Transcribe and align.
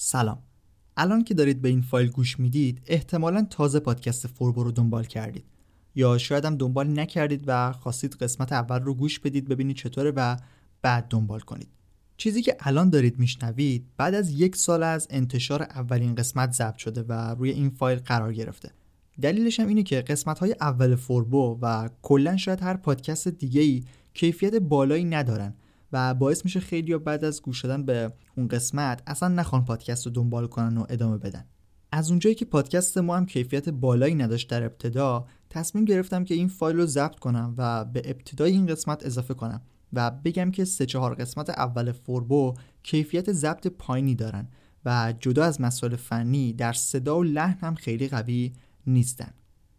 سلام. 0.00 0.42
الان 0.96 1.24
که 1.24 1.34
دارید 1.34 1.62
به 1.62 1.68
این 1.68 1.82
فایل 1.82 2.10
گوش 2.10 2.40
می‌دید 2.40 2.82
احتمالا 2.86 3.46
تازه 3.50 3.80
پادکست 3.80 4.26
فوربو 4.26 4.64
رو 4.64 4.72
دنبال 4.72 5.04
کردید. 5.04 5.44
یا 5.94 6.18
شاید 6.18 6.44
هم 6.44 6.56
دنبال 6.56 7.00
نکردید 7.00 7.44
و 7.46 7.72
خواستید 7.72 8.14
قسمت 8.14 8.52
اول 8.52 8.80
رو 8.80 8.94
گوش 8.94 9.18
بدید 9.18 9.48
ببینید 9.48 9.76
چطوره 9.76 10.10
و 10.10 10.36
بعد 10.82 11.08
دنبال 11.08 11.40
کنید. 11.40 11.68
چیزی 12.16 12.42
که 12.42 12.56
الان 12.60 12.90
دارید 12.90 13.18
میشنوید 13.18 13.86
بعد 13.96 14.14
از 14.14 14.30
یک 14.30 14.56
سال 14.56 14.82
از 14.82 15.06
انتشار 15.10 15.62
اولین 15.62 16.14
قسمت 16.14 16.52
ضبط 16.52 16.76
شده 16.76 17.02
و 17.02 17.12
روی 17.12 17.50
این 17.50 17.70
فایل 17.70 17.98
قرار 17.98 18.32
گرفته. 18.32 18.70
دلیلش 19.22 19.60
هم 19.60 19.68
اینه 19.68 19.82
که 19.82 20.00
قسمت 20.00 20.38
های 20.38 20.54
اول 20.60 20.94
فوربو 20.94 21.58
و 21.62 21.88
کلا 22.02 22.36
شاید 22.36 22.62
هر 22.62 22.76
پادکست 22.76 23.28
دیگه 23.28 23.60
ای 23.60 23.84
کیفیت 24.14 24.54
بالایی 24.54 25.04
ندارن. 25.04 25.54
و 25.92 26.14
باعث 26.14 26.44
میشه 26.44 26.60
خیلی 26.60 26.98
بعد 26.98 27.24
از 27.24 27.42
گوش 27.42 27.64
دادن 27.64 27.84
به 27.84 28.12
اون 28.36 28.48
قسمت 28.48 29.02
اصلا 29.06 29.28
نخوان 29.28 29.64
پادکست 29.64 30.06
رو 30.06 30.12
دنبال 30.12 30.46
کنن 30.46 30.78
و 30.78 30.86
ادامه 30.88 31.18
بدن. 31.18 31.44
از 31.92 32.10
اونجایی 32.10 32.34
که 32.34 32.44
پادکست 32.44 32.98
ما 32.98 33.16
هم 33.16 33.26
کیفیت 33.26 33.68
بالایی 33.68 34.14
نداشت 34.14 34.50
در 34.50 34.64
ابتدا 34.64 35.26
تصمیم 35.50 35.84
گرفتم 35.84 36.24
که 36.24 36.34
این 36.34 36.48
فایل 36.48 36.76
رو 36.76 36.86
ضبط 36.86 37.18
کنم 37.18 37.54
و 37.58 37.84
به 37.84 38.02
ابتدای 38.04 38.52
این 38.52 38.66
قسمت 38.66 39.06
اضافه 39.06 39.34
کنم 39.34 39.62
و 39.92 40.10
بگم 40.10 40.50
که 40.50 40.64
سه 40.64 40.86
چهار 40.86 41.14
قسمت 41.14 41.50
اول 41.50 41.92
فوربو 41.92 42.54
کیفیت 42.82 43.32
ضبط 43.32 43.66
پایینی 43.66 44.14
دارن 44.14 44.48
و 44.84 45.14
جدا 45.20 45.44
از 45.44 45.60
مسائل 45.60 45.96
فنی 45.96 46.52
در 46.52 46.72
صدا 46.72 47.18
و 47.18 47.22
لحن 47.22 47.58
هم 47.60 47.74
خیلی 47.74 48.08
قوی 48.08 48.52
نیستن. 48.86 49.30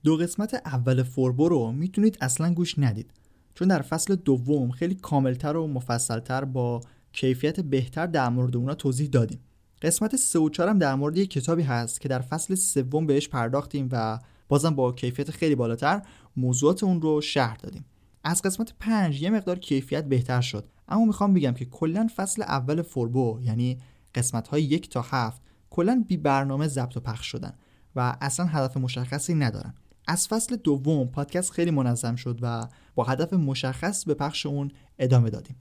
دو 0.04 0.18
قسمت 0.18 0.54
اول 0.54 1.04
فوربو 1.04 1.49
رو 1.49 1.71
می‌تونید 1.71 2.18
اصلا 2.21 2.54
گوش 2.54 2.80
ندید. 2.80 3.13
چون 3.59 3.68
در 3.68 3.81
فصل 3.81 4.16
دوم 4.16 4.72
خیلی 4.72 4.95
کاملتر 4.95 5.58
و 5.58 5.68
مفصلتر 5.68 6.45
با 6.45 6.81
کیفیت 7.13 7.59
بهتر 7.59 8.05
در 8.05 8.30
مورد 8.30 8.55
اونا 8.55 8.73
توضیح 8.76 9.09
دادیم. 9.09 9.40
قسمت 9.82 10.16
سه 10.16 10.40
و 10.40 10.49
هم 10.59 10.80
در 10.80 10.95
مورد 10.95 11.18
یک 11.18 11.30
کتابی 11.30 11.63
هست 11.63 12.02
که 12.02 12.09
در 12.09 12.20
فصل 12.20 12.55
سوم 12.55 13.05
بهش 13.05 13.27
پرداختیم 13.27 13.90
و 13.91 14.20
بازم 14.48 14.76
با 14.76 14.91
کیفیت 14.91 15.32
خیلی 15.32 15.55
بالاتر 15.55 16.02
موضوعات 16.37 16.84
اون 16.84 17.02
رو 17.02 17.21
شهر 17.21 17.57
دادیم. 17.57 17.85
از 18.24 18.41
قسمت 18.41 18.74
پنج 18.80 19.21
یه 19.21 19.30
مقدار 19.30 19.60
کیفیت 19.60 20.05
بهتر 20.05 20.41
شد. 20.41 20.70
اما 20.87 21.05
می‌خوام 21.05 21.34
بگم 21.34 21.54
که 21.54 21.65
کلا 21.65 22.07
فصل 22.15 22.41
اول 22.41 22.82
فوربو 22.82 23.40
یعنی 23.41 23.77
قسمت 24.15 24.48
های 24.48 24.63
یک 24.63 24.90
تا 24.90 25.02
هفت 25.02 25.41
کلا 25.70 26.04
بی 26.07 26.18
برنامه 26.18 26.68
ضبط 26.68 26.98
و 26.98 26.99
پخش 26.99 27.27
شدن 27.27 27.54
و 27.96 28.18
اصلا 28.21 28.46
هدف 28.46 28.77
مشخصی 28.77 29.35
ندارن. 29.35 29.74
از 30.10 30.27
فصل 30.27 30.55
دوم 30.55 31.07
پادکست 31.07 31.52
خیلی 31.52 31.71
منظم 31.71 32.15
شد 32.15 32.40
و 32.41 32.68
با 32.96 33.04
هدف 33.04 33.34
مشخص 33.34 34.05
به 34.05 34.13
پخش 34.13 34.46
اون 34.46 34.71
ادامه 34.99 35.29
دادیم. 35.29 35.55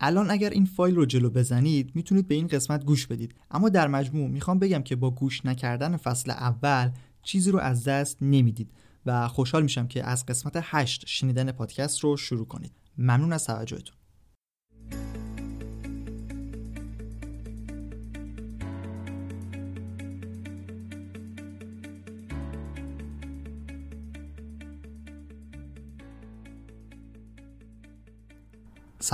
الان 0.00 0.30
اگر 0.30 0.50
این 0.50 0.64
فایل 0.64 0.94
رو 0.94 1.06
جلو 1.06 1.30
بزنید 1.30 1.92
می‌تونید 1.94 2.28
به 2.28 2.34
این 2.34 2.46
قسمت 2.46 2.84
گوش 2.84 3.06
بدید. 3.06 3.34
اما 3.50 3.68
در 3.68 3.88
مجموع 3.88 4.28
می‌خوام 4.28 4.58
بگم 4.58 4.82
که 4.82 4.96
با 4.96 5.10
گوش 5.10 5.46
نکردن 5.46 5.96
فصل 5.96 6.30
اول 6.30 6.90
چیزی 7.22 7.50
رو 7.50 7.58
از 7.58 7.84
دست 7.84 8.18
نمی‌دید 8.20 8.70
و 9.06 9.28
خوشحال 9.28 9.62
میشم 9.62 9.86
که 9.86 10.04
از 10.04 10.26
قسمت 10.26 10.52
8 10.62 11.04
شنیدن 11.06 11.52
پادکست 11.52 12.00
رو 12.00 12.16
شروع 12.16 12.46
کنید. 12.46 12.72
ممنون 12.98 13.32
از 13.32 13.44
توجهتون. 13.44 13.96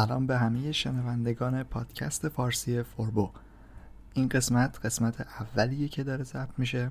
سلام 0.06 0.26
به 0.26 0.38
همه 0.38 0.72
شنوندگان 0.72 1.62
پادکست 1.62 2.28
فارسی 2.28 2.82
فوربو. 2.82 3.30
این 4.14 4.28
قسمت 4.28 4.78
قسمت 4.84 5.20
اولیه 5.20 5.88
که 5.88 6.04
داره 6.04 6.24
ضبط 6.24 6.58
میشه. 6.58 6.90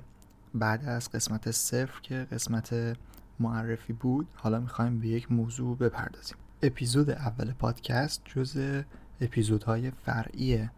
بعد 0.53 0.85
از 0.85 1.11
قسمت 1.11 1.52
صفر 1.52 2.02
که 2.02 2.27
قسمت 2.31 2.97
معرفی 3.39 3.93
بود 3.93 4.27
حالا 4.35 4.59
می‌خوایم 4.59 4.99
به 4.99 5.07
یک 5.07 5.31
موضوع 5.31 5.77
بپردازیم. 5.77 6.37
اپیزود 6.61 7.09
اول 7.09 7.52
پادکست 7.52 8.21
جز 8.25 8.81
اپیزودهای 9.21 9.92
فرعی 9.92 10.69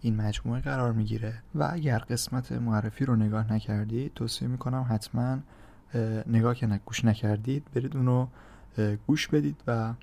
این 0.00 0.16
مجموعه 0.16 0.60
قرار 0.60 0.92
می‌گیره. 0.92 1.42
و 1.54 1.68
اگر 1.72 1.98
قسمت 1.98 2.52
معرفی 2.52 3.04
رو 3.04 3.16
نگاه 3.16 3.52
نکردید 3.52 4.14
توصیه 4.14 4.48
می‌کنم 4.48 4.86
حتما 4.90 5.38
نگاه 6.26 6.54
که 6.54 6.80
گوش 6.84 7.04
نکردید 7.04 7.64
برید 7.74 7.96
اونو 7.96 8.26
گوش 9.06 9.28
بدید 9.28 9.62
و 9.66 9.94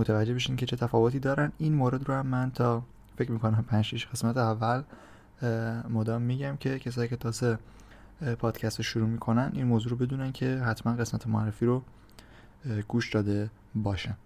متوجه 0.00 0.34
بشین 0.34 0.56
که 0.56 0.66
چه 0.66 0.76
تفاوتی 0.76 1.18
دارن. 1.18 1.52
این 1.58 1.74
مورد 1.74 2.08
رو 2.08 2.14
هم 2.14 2.26
من 2.26 2.50
تا 2.50 2.82
فکر 3.16 3.32
می‌کنم 3.32 3.64
5 3.68 4.06
قسمت 4.12 4.36
اول 4.36 4.82
مدام 5.90 6.22
میگم 6.22 6.56
که 6.56 6.78
کسایی 6.78 7.08
که 7.08 7.16
تازه 7.16 7.58
پادکست 8.38 8.76
رو 8.78 8.82
شروع 8.82 9.08
می‌کنن 9.08 9.50
این 9.54 9.66
موضوع 9.66 9.90
رو 9.90 9.96
بدونن 9.96 10.32
که 10.32 10.58
حتما 10.66 10.92
قسمت 10.92 11.26
معرفی 11.26 11.66
رو 11.66 11.82
گوش 12.88 13.10
داده 13.10 13.50
باشن. 13.74 14.16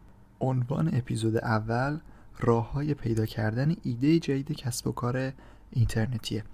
عنوان 0.40 0.90
اپیزود 0.92 1.36
اول 1.36 1.98
راه 2.40 2.72
های 2.72 2.94
پیدا 2.94 3.26
کردن 3.26 3.76
ایده 3.82 4.18
جدید 4.18 4.52
کسب 4.52 4.86
و 4.86 4.92
کار 4.92 5.32
اینترنتیه. 5.70 6.44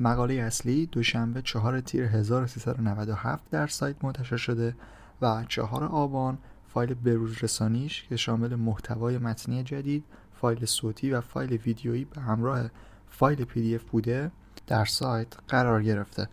مقاله 0.00 0.34
اصلی 0.34 0.86
دوشنبه 0.86 1.42
4 1.42 1.80
تیر 1.80 2.04
1397 2.04 3.50
در 3.50 3.66
سایت 3.66 4.04
منتشر 4.04 4.36
شده 4.36 4.76
و 5.22 5.44
4 5.48 5.84
آبان 5.84 6.38
فایل 6.76 6.94
بروز 6.94 7.44
رسانیش 7.44 8.04
که 8.08 8.16
شامل 8.16 8.54
محتوای 8.54 9.18
متنی 9.18 9.62
جدید 9.62 10.04
فایل 10.40 10.64
صوتی 10.64 11.10
و 11.10 11.20
فایل 11.20 11.52
ویدیویی 11.52 12.04
به 12.04 12.20
همراه 12.20 12.70
فایل 13.08 13.44
PDF 13.44 13.84
بوده 13.84 14.30
در 14.66 14.84
سایت 14.84 15.26
قرار 15.48 15.82
گرفته. 15.82 16.28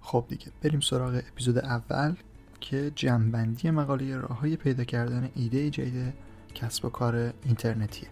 خب 0.00 0.24
دیگه 0.28 0.46
بریم 0.62 0.80
سراغ 0.80 1.22
اپیزود 1.32 1.58
اول 1.58 2.14
که 2.60 2.92
جمعبندی 2.94 3.70
مقاله 3.70 4.16
راه 4.16 4.40
های 4.40 4.56
پیدا 4.56 4.84
کردن 4.84 5.30
ایده 5.34 5.70
جدید 5.70 6.14
کسب 6.54 6.84
و 6.84 6.88
کار 6.88 7.32
اینترنتیه. 7.44 8.08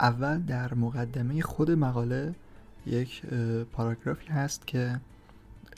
اول 0.00 0.38
در 0.38 0.74
مقدمه 0.74 1.42
خود 1.42 1.70
مقاله 1.70 2.34
یک 2.86 3.26
پاراگرافی 3.72 4.26
هست 4.26 4.66
که 4.66 5.00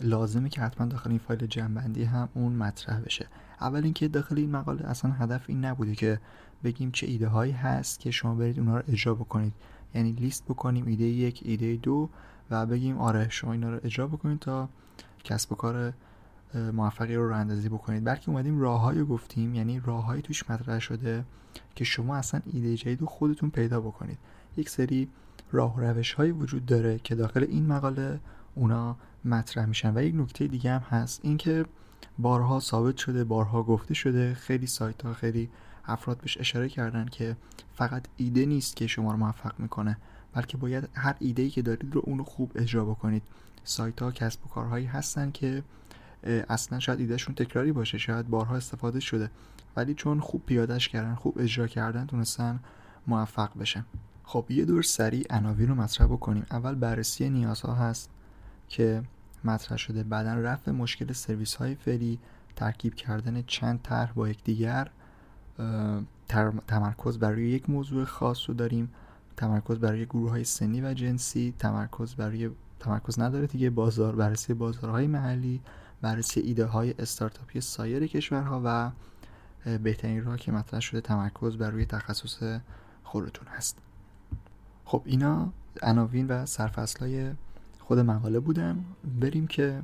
لازمه 0.01 0.49
که 0.49 0.61
حتما 0.61 0.87
داخل 0.87 1.11
این 1.11 1.19
فایل 1.19 1.47
جنبندی 1.47 2.05
هم 2.05 2.29
اون 2.35 2.53
مطرح 2.53 3.01
بشه. 3.01 3.27
اول 3.61 3.85
اینکه 3.85 4.09
داخل 4.09 4.39
این 4.39 4.51
مقاله 4.51 4.87
اصلا 4.87 5.11
هدف 5.11 5.45
این 5.47 5.65
نبوده 5.65 5.95
که 5.95 6.21
بگیم 6.65 6.91
چه 6.91 7.07
ایده 7.07 7.29
هایی 7.29 7.53
هست 7.53 8.01
که 8.01 8.11
شما 8.11 8.35
برید 8.35 8.59
اونها 8.59 8.77
رو 8.77 8.83
اجرا 8.89 9.15
بکنید. 9.15 9.53
یعنی 9.95 10.13
لیست 10.13 10.45
بکنیم 10.45 10.87
ایده 10.87 11.05
یک 11.05 11.41
ایده 11.45 11.77
دو 11.77 12.09
و 12.51 12.67
بگیم 12.67 12.99
آره 12.99 13.29
شما 13.31 13.53
اینا 13.53 13.71
رو 13.71 13.81
اجرا 13.85 14.07
بکنید 14.07 14.39
تا 14.39 14.69
کسب 15.25 15.53
و 15.53 15.55
کار 15.55 15.93
موفقی 16.57 17.15
رو 17.15 17.35
اندازی 17.35 17.69
بکنید. 17.69 18.05
بلکه 18.05 18.29
اومدیم 18.29 18.61
راههایی 18.61 19.05
گفتیم 19.05 19.55
یعنی 19.55 19.81
راههایی 19.81 20.23
توش 20.23 20.51
مطرح 20.51 20.79
شده 20.79 21.25
که 21.75 21.85
شما 21.85 22.17
اصلا 22.17 22.41
ایده 22.53 22.77
جدید 22.77 23.01
رو 23.01 23.07
خودتون 23.07 23.51
پیدا 23.51 23.81
بکنید. 23.81 24.19
یک 24.57 24.69
سری 24.69 25.09
راه 25.53 25.77
و 25.77 25.81
روش 25.81 26.13
هایی 26.13 26.33
وجود 26.33 26.67
داره 26.67 26.99
که 26.99 27.15
داخل 27.15 27.47
این 27.49 27.67
مقاله 27.67 28.21
اونا 28.55 28.97
مطرح 29.25 29.67
میشن. 29.67 29.97
و 29.97 30.03
یک 30.03 30.15
نکته 30.15 30.47
دیگه 30.47 30.71
هم 30.71 30.81
هست 30.81 31.21
اینکه 31.23 31.65
بارها 32.19 32.61
ثابت 32.61 32.97
شده 32.97 33.25
بارها 33.25 33.63
گفته 33.63 33.95
شده. 33.95 34.35
خیلی 34.35 34.67
سایت 34.67 35.03
ها 35.03 35.15
خیلی 35.15 35.49
افراد 35.85 36.19
بهش 36.19 36.39
اشاره 36.39 36.69
کردن 36.69 37.05
که 37.05 37.37
فقط 37.75 38.07
ایده 38.17 38.47
نیست 38.47 38.77
که 38.77 38.87
شما 38.87 39.13
رو 39.13 39.19
موفق 39.19 39.53
می‌کنه 39.59 39.97
بلکه 40.33 40.57
باید 40.57 40.89
هر 40.95 41.17
ایده 41.19 41.43
ای 41.43 41.51
که 41.51 41.63
دارید 41.63 41.95
رو 41.95 42.03
اونو 42.05 42.25
خوب 42.25 42.53
اجرا 42.55 42.85
بکنید. 42.85 43.23
سایت 43.65 44.03
ها 44.03 44.11
کسب 44.11 44.47
و 44.47 44.49
کارهایی 44.49 44.87
هستن 44.87 45.31
که 45.31 45.63
اصلا 46.25 46.79
شاید 46.79 47.01
ایدهشون 47.01 47.35
تکراری 47.35 47.73
باشه 47.73 47.99
شاید 47.99 48.29
بارها 48.29 48.57
استفاده 48.57 49.01
شده 49.01 49.31
ولی 49.77 49.95
چون 49.95 50.21
خوب 50.21 50.47
پیادش 50.47 50.89
کردن 50.89 51.15
خوب 51.15 51.39
اجرا 51.39 51.67
کردن 51.67 52.07
تونستن 52.07 52.61
موفق 53.07 53.59
بشن 53.59 53.85
خب 54.25 54.47
یه 54.51 54.65
دور 54.65 54.83
سریع 54.83 55.27
عناوین 55.31 55.69
رو 55.69 55.75
مطرح 55.75 56.07
بکنیم. 56.07 56.47
اول 56.51 56.75
بررسی 56.75 57.31
نیازها 57.31 57.75
هست 57.75 58.11
که 58.69 59.03
مطرح 59.45 59.79
شده. 59.79 60.03
بعدا 60.03 60.35
رفع 60.35 60.71
مشکل 60.71 61.13
سرویس 61.13 61.55
های 61.55 61.75
فعلی 61.75 62.19
ترکیب 62.57 62.95
کردن 62.95 63.43
چند 63.47 63.81
طرح 63.83 64.13
با 64.13 64.29
یکدیگر. 64.29 64.91
تمرکز 66.67 67.19
بر 67.19 67.39
یک 67.39 67.71
موضوع 67.71 68.05
خاص 68.05 68.49
رو 68.49 68.55
داریم. 68.55 68.91
تمرکز 69.37 69.79
برای 69.79 70.07
گروه 70.07 70.31
های 70.31 70.45
سنی 70.45 70.81
و 70.81 70.95
جنسی. 70.95 71.55
تمرکز 71.59 72.15
برای 72.15 72.51
تمرکز 72.81 73.21
نداره 73.21 73.47
دیگه. 73.47 73.71
بازار 73.71 74.17
بررسی 74.17 74.55
بازارهای 74.55 75.07
محلی. 75.07 75.61
بررسی 76.03 76.41
ایده 76.41 76.65
های 76.65 76.95
استارتاپی 76.99 77.61
سایر 77.61 78.07
کشورها 78.07 78.63
و 78.65 78.91
بهترین 79.79 80.25
راه 80.25 80.37
که 80.37 80.53
مطرح 80.53 80.81
شده 80.81 81.01
تمرکز 81.01 81.57
بر 81.57 81.71
روی 81.71 81.85
تخصص 81.85 82.61
خودتون 83.05 83.49
هست. 83.49 83.79
خب 84.85 85.03
اینا 85.05 85.53
عناوین 85.83 86.27
و 86.27 86.47
سرفصلای 86.47 87.31
خود 87.81 87.99
مقاله 87.99 88.41
بودن. 88.41 88.85
بریم 89.21 89.47
که 89.47 89.83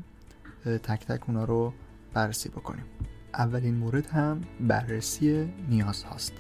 تک 0.64 1.06
تک 1.06 1.28
اونا 1.28 1.44
رو 1.44 1.72
بررسی 2.14 2.48
بکنیم. 2.48 2.84
اولین 3.34 3.74
مورد 3.74 4.06
هم 4.06 4.40
بررسی 4.60 5.52
نیاز 5.68 6.02
هاست. 6.02 6.32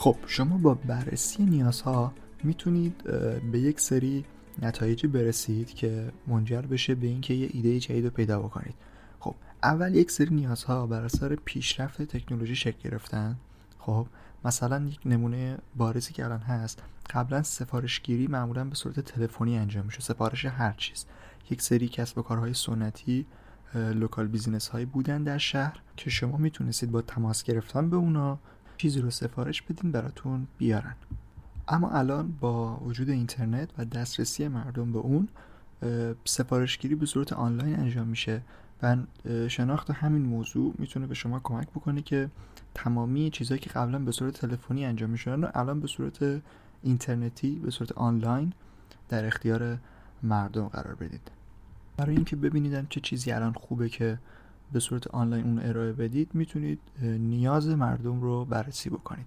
خب 0.00 0.16
شما 0.26 0.58
با 0.58 0.74
بررسی 0.74 1.44
نیازها 1.44 2.12
می‌تونید 2.44 3.02
به 3.52 3.60
یک 3.60 3.80
سری 3.80 4.24
نتایجی 4.62 5.06
برسید 5.06 5.74
که 5.74 6.12
منجر 6.26 6.62
بشه 6.62 6.94
به 6.94 7.06
اینکه 7.06 7.34
یه 7.34 7.48
ایده 7.52 7.80
جدید 7.80 8.04
رو 8.04 8.10
پیدا 8.10 8.40
بکنید. 8.40 8.74
خب 9.20 9.34
اول 9.62 9.94
یک 9.94 10.10
سری 10.10 10.34
نیازها 10.34 10.86
بر 10.86 11.04
اثر 11.04 11.34
پیشرفت 11.34 12.02
تکنولوژی 12.02 12.56
شکل 12.56 12.90
گرفتن. 12.90 13.36
خب 13.78 14.06
مثلا 14.44 14.86
یک 14.88 15.00
نمونه 15.04 15.58
بارزی 15.76 16.12
که 16.12 16.24
الان 16.24 16.40
هست 16.40 16.82
قبلا 17.10 17.42
سفارشگیری 17.42 18.26
معمولا 18.26 18.64
به 18.64 18.74
صورت 18.74 19.00
تلفنی 19.00 19.58
انجام 19.58 19.84
میشه 19.84 20.00
سفارش 20.00 20.44
هر 20.44 20.72
چیز. 20.72 21.06
یک 21.50 21.62
سری 21.62 21.88
کسب 21.88 22.18
و 22.18 22.22
کارهای 22.22 22.54
سنتی 22.54 23.26
local 23.74 24.26
business 24.26 24.68
هایی 24.68 24.86
بودن 24.86 25.22
در 25.22 25.38
شهر 25.38 25.80
که 25.96 26.10
شما 26.10 26.36
می‌تونستید 26.36 26.90
با 26.90 27.02
تماس 27.02 27.42
گرفتن 27.42 27.90
به 27.90 27.96
اونا 27.96 28.38
چیزی 28.80 29.00
رو 29.00 29.10
سفارش 29.10 29.62
بدین 29.62 29.92
براتون 29.92 30.46
بیارن. 30.58 30.94
اما 31.68 31.90
الان 31.90 32.32
با 32.40 32.76
وجود 32.76 33.10
اینترنت 33.10 33.68
و 33.78 33.84
دسترسی 33.84 34.48
مردم 34.48 34.92
به 34.92 34.98
اون 34.98 35.28
سفارشگیری 36.24 36.94
به 36.94 37.06
صورت 37.06 37.32
آنلاین 37.32 37.76
انجام 37.76 38.06
میشه 38.06 38.42
و 38.82 38.96
شناخت 39.48 39.90
همین 39.90 40.22
موضوع 40.22 40.74
می‌تونه 40.78 41.06
به 41.06 41.14
شما 41.14 41.40
کمک 41.40 41.68
بکنه 41.68 42.02
که 42.02 42.30
تمامی 42.74 43.30
چیزهایی 43.30 43.60
که 43.60 43.70
قبلا 43.70 43.98
به 43.98 44.12
صورت 44.12 44.34
تلفنی 44.34 44.84
انجام 44.84 45.10
می‌شدن 45.10 45.50
الان 45.54 45.80
به 45.80 45.86
صورت 45.86 46.42
اینترنتی 46.82 47.56
به 47.56 47.70
صورت 47.70 47.92
آنلاین 47.92 48.52
در 49.08 49.24
اختیار 49.24 49.78
مردم 50.22 50.68
قرار 50.68 50.94
بدید. 50.94 51.30
برای 51.96 52.14
اینکه 52.16 52.36
ببینید 52.36 52.88
چه 52.88 53.00
چیزی 53.00 53.32
الان 53.32 53.52
خوبه 53.52 53.88
که 53.88 54.18
به 54.72 54.80
صورت 54.80 55.06
آنلاین 55.06 55.44
اون 55.44 55.58
ارائه 55.58 55.92
بدید 55.92 56.30
می‌تونید 56.34 56.80
نیاز 57.02 57.68
مردم 57.68 58.20
رو 58.20 58.44
بررسی 58.44 58.90
بکنید. 58.90 59.26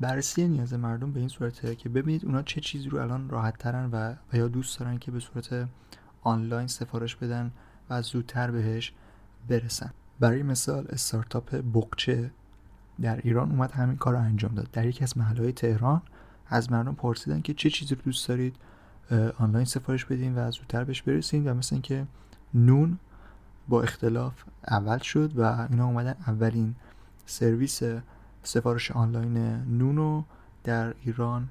بررسی 0.00 0.48
نیاز 0.48 0.74
مردم 0.74 1.12
به 1.12 1.20
این 1.20 1.28
صورته 1.28 1.74
که 1.74 1.88
ببینید 1.88 2.24
اونا 2.24 2.42
چه 2.42 2.60
چیزی 2.60 2.88
رو 2.88 2.98
الان 2.98 3.28
راحت 3.28 3.58
ترن 3.58 3.90
و, 3.92 4.14
و 4.32 4.36
یا 4.36 4.48
دوست 4.48 4.80
دارن 4.80 4.98
که 4.98 5.10
به 5.10 5.20
صورت 5.20 5.68
آنلاین 6.22 6.66
سفارش 6.66 7.16
بدن 7.16 7.52
و 7.90 8.02
زودتر 8.02 8.50
بهش 8.50 8.92
برسن. 9.48 9.90
برای 10.20 10.42
مثال 10.42 10.86
استارتاپ 10.88 11.54
بقچه 11.74 12.30
در 13.00 13.16
ایران 13.16 13.50
اومد 13.50 13.70
همین 13.70 13.96
کار 13.96 14.14
رو 14.14 14.20
انجام 14.20 14.54
داد. 14.54 14.68
در 14.72 14.86
یکی 14.86 15.04
از 15.04 15.18
محلهای 15.18 15.52
تهران 15.52 16.02
از 16.46 16.72
مردم 16.72 16.94
پرسیدن 16.94 17.40
که 17.40 17.54
چه 17.54 17.70
چیزی 17.70 17.94
رو 17.94 18.00
دوست 18.04 18.28
دارید 18.28 18.56
آنلاین 19.38 19.64
سفارش 19.64 20.04
بدین 20.04 20.38
و 20.38 20.50
زودتر 20.50 20.84
بهش 20.84 21.02
برسید 21.02 21.46
و 21.46 21.54
مثل 21.54 21.74
اینکه 21.74 22.06
نون 22.54 22.98
با 23.72 23.82
اختلاف 23.82 24.32
اول 24.68 24.98
شد 24.98 25.32
و 25.36 25.66
اینا 25.70 25.86
اومدن 25.86 26.14
اولین 26.26 26.74
سرویس 27.26 27.82
سفارش 28.42 28.90
آنلاین 28.90 29.36
نونو 29.78 30.22
در 30.64 30.94
ایران 31.04 31.50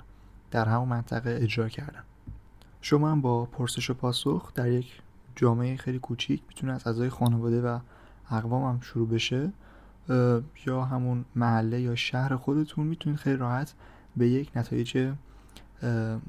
در 0.52 0.66
همون 0.66 0.88
منطقه 0.88 1.40
اجرا 1.42 1.70
کردن. 1.70 2.04
شما 2.82 3.12
هم 3.12 3.22
با 3.22 3.46
پرسش 3.46 3.90
و 3.90 3.94
پاسخ 3.94 4.54
در 4.54 4.72
یک 4.72 5.02
جامعه 5.36 5.78
خیلی 5.78 6.00
کوچیک 6.00 6.44
می‌تونه 6.48 6.74
از 6.74 6.88
اعضای 6.88 7.10
خانواده 7.10 7.62
و 7.62 7.80
اقوام 8.32 8.74
هم 8.74 8.82
شروع 8.82 9.08
بشه 9.08 9.52
یا 10.66 10.86
همون 10.86 11.26
محله 11.36 11.82
یا 11.82 11.96
شهر 11.96 12.36
خودتون 12.36 12.88
می‌تونید 12.88 13.20
خیلی 13.20 13.38
راحت 13.38 13.74
به 14.18 14.30
یک 14.30 14.52
نتایج 14.56 15.14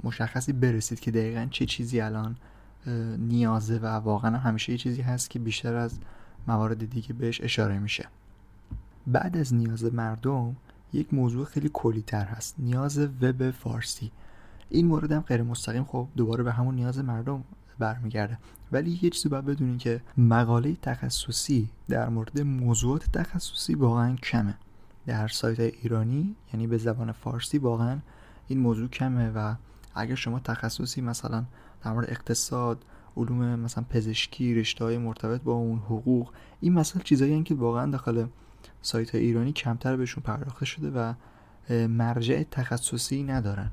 مشخصی 0.05 0.53
برسید 0.53 1.01
که 1.01 1.11
دقیقا 1.11 1.49
چه 1.51 1.67
چیزی 1.67 2.01
الان 2.01 2.37
نیازه 3.19 3.79
و 3.79 3.87
واقعا 3.87 4.39
همیشه 4.39 4.73
یه 4.73 4.79
چیزی 4.79 5.03
هست 5.03 5.31
که 5.31 5.39
بیشتر 5.39 5.75
از 5.75 5.99
موارد 6.49 6.91
دیگه 6.91 7.13
بهش 7.13 7.41
اشاره 7.41 7.79
میشه. 7.79 8.09
بعد 9.07 9.37
از 9.37 9.55
نیاز 9.55 9.95
مردم 9.95 10.57
یک 10.93 11.15
موضوع 11.15 11.45
خیلی 11.45 11.71
کلی 11.73 12.03
تر 12.03 12.25
هست. 12.25 12.55
نیاز 12.59 12.99
وب 12.99 13.51
فارسی. 13.51 14.13
این 14.69 14.87
مورد 14.87 15.13
هم 15.13 15.21
غیر 15.21 15.43
مستقیم 15.43 15.85
خب 15.85 16.09
دوباره 16.17 16.45
به 16.45 16.53
همون 16.53 16.75
نیاز 16.75 16.99
مردم 16.99 17.45
برمیگرده. 17.79 18.39
ولی 18.73 18.99
یه 19.03 19.11
چیزی 19.11 19.29
باید 19.29 19.45
بدونین 19.45 19.79
که 19.79 20.01
مقاله 20.17 20.77
تخصصی 20.83 21.69
در 21.89 22.09
مورد 22.09 22.41
موضوعات 22.41 23.13
تخصصی 23.13 23.75
واقعا 23.75 24.17
کمه. 24.17 24.55
در 25.07 25.29
سایت 25.29 25.61
ایرانی 25.61 26.37
یعنی 26.53 26.67
به 26.67 26.79
زبان 26.79 27.13
فارسی 27.13 27.59
واقعا 27.59 27.99
این 28.49 28.59
موضوع 28.59 28.89
کمه 28.89 29.31
و 29.31 29.55
اگر 29.95 30.15
شما 30.15 30.41
تخصصی 30.41 31.01
مثلا 31.01 31.45
در 31.85 31.93
مورد 31.93 32.11
اقتصاد 32.11 32.85
علوم 33.17 33.61
مثلا 33.61 33.85
پزشکی 33.91 34.55
رشته 34.55 34.85
های 34.85 34.99
مرتبط 34.99 35.41
با 35.41 35.53
اون 35.53 35.79
حقوق 35.79 36.33
این 36.61 36.73
مسئله 36.73 37.03
چیزایی 37.03 37.43
که 37.43 37.55
واقعا 37.55 37.91
داخل 37.91 38.27
سایت 38.83 39.15
ایرانی 39.15 39.53
کمتر 39.53 39.97
بهشون 39.97 40.23
پرداخته 40.23 40.65
شده 40.65 40.91
و 40.91 41.15
مرجع 41.87 42.43
تخصصی 42.43 43.23
ندارن. 43.23 43.71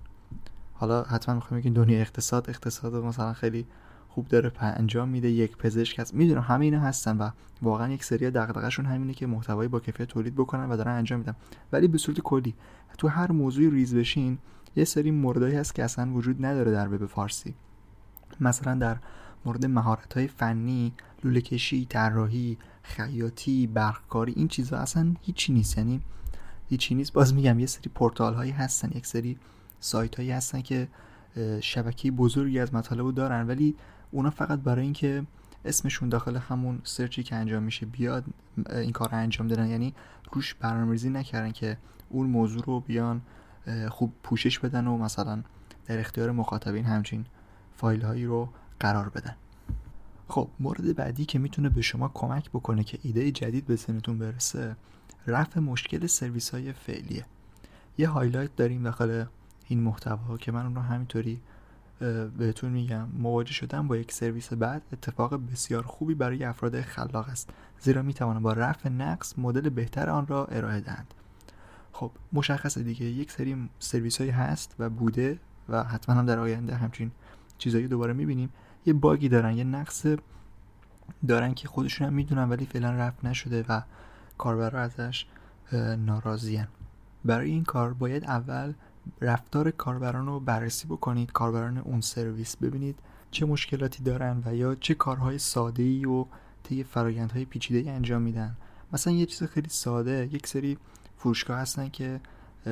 حالا 0.74 1.04
حتما 1.04 1.36
می‌خوایم 1.36 1.64
که 1.64 1.70
دنیا 1.70 2.00
اقتصاد 2.00 2.50
اقتصاد 2.50 2.96
مثلا 2.96 3.34
خیلی 3.34 3.66
خوب 4.10 4.28
داره 4.28 4.52
انجام 4.60 5.10
میده 5.10 5.30
یک 5.30 5.58
پزشک 5.58 6.00
هست. 6.00 6.14
می‌دونم 6.14 6.42
همه 6.42 6.66
اینا 6.66 6.80
هستن 6.80 7.18
و 7.18 7.30
واقعا 7.62 7.92
یک 7.92 8.04
سری 8.04 8.32
دغدغه‌شون 8.32 8.86
همینه 8.86 9.14
که 9.14 9.28
محتوایی 9.28 9.70
با 9.70 9.80
کیفیت 9.80 10.08
تولید 10.08 10.36
بکنن 10.36 10.70
و 10.70 10.78
دارن 10.78 10.92
انجام 10.92 11.20
میدن. 11.20 11.36
ولی 11.72 11.88
به 11.88 11.98
صورت 11.98 12.20
کلی 12.20 12.56
تو 12.98 13.08
هر 13.08 13.32
موضوعی 13.32 13.70
ریز 13.70 13.96
بشین 13.96 14.38
یه 14.76 14.86
سری 14.86 15.12
موردایی 15.12 15.56
هست 15.56 15.76
که 15.76 15.84
اصلا 15.84 16.14
وجود 16.14 16.46
نداره 16.46 16.72
در 16.72 16.94
وب 16.94 17.06
فارسی. 17.06 17.56
مثلا 18.42 18.76
در 18.76 18.98
مورد 19.46 19.66
مهارت 19.66 20.14
های 20.14 20.28
فنی 20.28 20.94
لوله 21.24 21.42
کشی 21.42 21.86
طراحی 21.86 22.58
خیاطی 22.84 23.68
برقکاری 23.68 24.34
این 24.36 24.48
چیزها 24.48 24.80
اصلا 24.80 25.14
هیچی 25.22 25.54
نیست. 25.54 25.78
یعنی 25.78 26.02
هیچی 26.70 26.96
نیست. 26.96 27.14
باز 27.14 27.34
میگم 27.34 27.60
یه 27.60 27.66
سری 27.66 27.92
پورتال 27.96 28.34
هایی 28.34 28.52
هستن 28.52 28.92
یک 28.98 29.06
سری 29.06 29.38
سایت 29.80 30.16
هایی 30.16 30.32
هستن 30.32 30.62
که 30.62 30.88
شبکه 31.62 32.12
بزرگی 32.12 32.60
از 32.60 32.74
مطالب 32.74 33.16
دارن. 33.16 33.48
ولی 33.48 33.76
اونا 34.12 34.30
فقط 34.30 34.60
برای 34.60 34.84
اینکه 34.84 35.24
اسمشون 35.66 36.10
داخل 36.10 36.36
همون 36.36 36.82
search 36.84 37.18
ی 37.18 37.24
که 37.24 37.36
انجام 37.36 37.64
میشه 37.64 37.86
بیاد 37.86 38.26
این 38.70 38.92
کار 38.92 39.10
رو 39.10 39.18
انجام 39.18 39.48
دادن. 39.48 39.68
یعنی 39.68 39.94
روش 40.32 40.54
برنامه‌ریزی 40.54 41.10
نکردن 41.10 41.52
که 41.52 41.78
اون 42.10 42.28
موضوع 42.28 42.64
رو 42.66 42.80
بیان 42.80 43.22
خوب 43.90 44.14
پوشش 44.24 44.60
بدن 44.60 44.88
و 44.88 44.98
مثلا 44.98 45.44
در 45.86 46.00
اختیار 46.00 46.32
مخاطبین 46.32 46.86
همچین 46.86 47.26
فایل 47.80 48.02
هایی 48.02 48.26
رو 48.26 48.50
قرار 48.80 49.10
بدن. 49.10 49.36
خب 50.28 50.50
مورد 50.60 50.96
بعدی 50.96 51.26
که 51.26 51.40
می‌تونه 51.40 51.70
به 51.70 51.82
شما 51.82 52.12
کمک 52.14 52.50
بکنه 52.50 52.84
که 52.84 53.00
ایده 53.02 53.32
جدید 53.32 53.66
به 53.66 53.76
ذهنتون 53.76 54.20
برسه 54.20 54.76
رفع 55.28 55.60
مشکل 55.60 56.08
سرویس 56.08 56.50
های 56.50 56.74
فعلیه. 56.74 57.26
یه 57.98 58.10
highlight 58.10 58.56
داریم 58.56 58.84
داخل 58.84 59.26
این 59.68 59.80
محتوا 59.80 60.38
که 60.38 60.52
من 60.52 60.66
اون 60.66 60.76
رو 60.76 60.82
همینطوری 60.82 61.42
بهتون 62.38 62.72
میگم. 62.72 63.08
مواجه 63.18 63.54
شدن 63.54 63.88
با 63.88 63.98
یک 63.98 64.12
سرویس 64.12 64.54
بعد 64.54 64.82
اتفاق 64.94 65.36
بسیار 65.52 65.84
خوبی 65.84 66.14
برای 66.16 66.44
افراد 66.44 66.82
خلاق 66.82 67.30
است. 67.30 67.50
زیرا 67.80 68.02
می‌توانند 68.02 68.42
با 68.42 68.54
رفع 68.54 68.90
نقص 68.90 69.34
مدل 69.38 69.70
بهتر 69.70 70.10
آن 70.10 70.28
را 70.28 70.46
ارائه 70.46 70.80
دهند. 70.80 71.14
خب 71.94 72.12
مشخصه 72.34 72.84
دیگه. 72.84 73.06
یک 73.06 73.32
سری 73.32 73.70
سرویس 73.80 74.18
هایی 74.18 74.32
هست 74.32 74.76
و 74.80 74.90
بوده 74.90 75.40
و 75.70 75.84
حتما 75.84 76.16
هم 76.16 76.26
در 76.26 76.40
آینده 76.40 76.76
همچین 76.76 77.12
چیزایی 77.60 77.88
دوباره 77.88 78.14
می‌بینیم. 78.14 78.50
یه 78.86 78.94
باگی 78.94 79.30
دارن 79.30 79.58
یه 79.58 79.64
نقص 79.64 80.06
دارن 81.28 81.54
که 81.54 81.68
خودشون 81.68 82.08
هم 82.08 82.14
می‌دونن 82.14 82.50
ولی 82.50 82.66
فعلا 82.66 82.92
رفت 82.92 83.26
نشده 83.26 83.66
و 83.70 83.82
کاربرا 84.38 84.82
ازش 84.82 85.26
ناراضی‌ان 85.98 86.68
برای 87.26 87.52
این 87.52 87.64
کار 87.64 87.94
باید 87.94 88.24
اول 88.24 88.74
رفتار 89.22 89.72
کاربران 89.72 90.26
رو 90.26 90.40
بررسی 90.40 90.88
بکنید 90.88 91.32
کاربران 91.32 91.78
اون 91.78 92.02
سرویس 92.02 92.58
ببینید 92.58 93.00
چه 93.32 93.46
مشکلاتی 93.46 94.04
دارن 94.04 94.44
و 94.46 94.56
یا 94.56 94.76
چه 94.76 94.94
کارهای 94.94 95.38
ساده 95.38 95.84
ای 95.84 96.06
رو 96.06 96.26
طی 96.64 96.84
فرایندهای 96.84 97.46
پیچیده 97.46 97.92
انجام 97.92 98.22
میدن. 98.22 98.58
مثلا 98.94 99.14
یه 99.14 99.26
چیز 99.26 99.44
خیلی 99.44 99.70
ساده 99.70 100.30
یک 100.32 100.48
سری 100.48 100.78
فروشگاه 101.18 101.60
هستن 101.60 101.90
که 101.90 102.22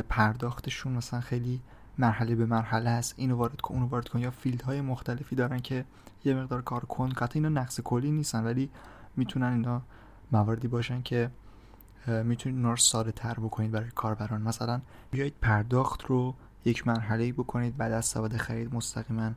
پرداختشون 0.10 0.94
مثلا 0.94 1.22
خیلی 1.22 1.62
مرحله 1.98 2.36
به 2.36 2.46
مرحله 2.46 2.90
است. 2.90 3.14
اینو 3.18 3.36
وارد 3.36 3.62
کن 3.62 3.74
اونو 3.74 3.88
وارد 3.88 4.08
کن. 4.08 4.20
یا 4.20 4.32
field 4.32 4.62
های 4.62 4.82
مختلفی 4.82 5.36
دارن 5.36 5.60
که 5.60 5.86
یه 6.26 6.34
مقدار 6.34 6.62
کار 6.62 6.86
کن 6.86 7.10
قطعا 7.10 7.32
اینا 7.34 7.50
نقص 7.50 7.82
کلی 7.82 8.12
نیستن 8.12 8.44
ولی 8.44 8.70
می‌تونن 9.16 9.54
اینا 9.54 9.82
مواردی 10.32 10.68
باشن 10.68 11.02
که 11.02 11.30
می‌تونید 12.08 12.58
اونا 12.58 12.70
رو 12.70 12.78
ساده 12.78 13.12
تر 13.12 13.34
بکنید 13.34 13.72
برای 13.72 13.90
کاربران. 13.96 14.42
مثلا 14.42 14.82
بیایید 15.12 15.34
پرداخت 15.42 16.04
رو 16.04 16.36
یک 16.66 16.88
مرحله 16.88 17.34
بکنید 17.34 17.78
بعد 17.78 17.92
از 17.92 18.06
سواد 18.06 18.38
خرید 18.38 18.76
مستقیما 18.76 19.32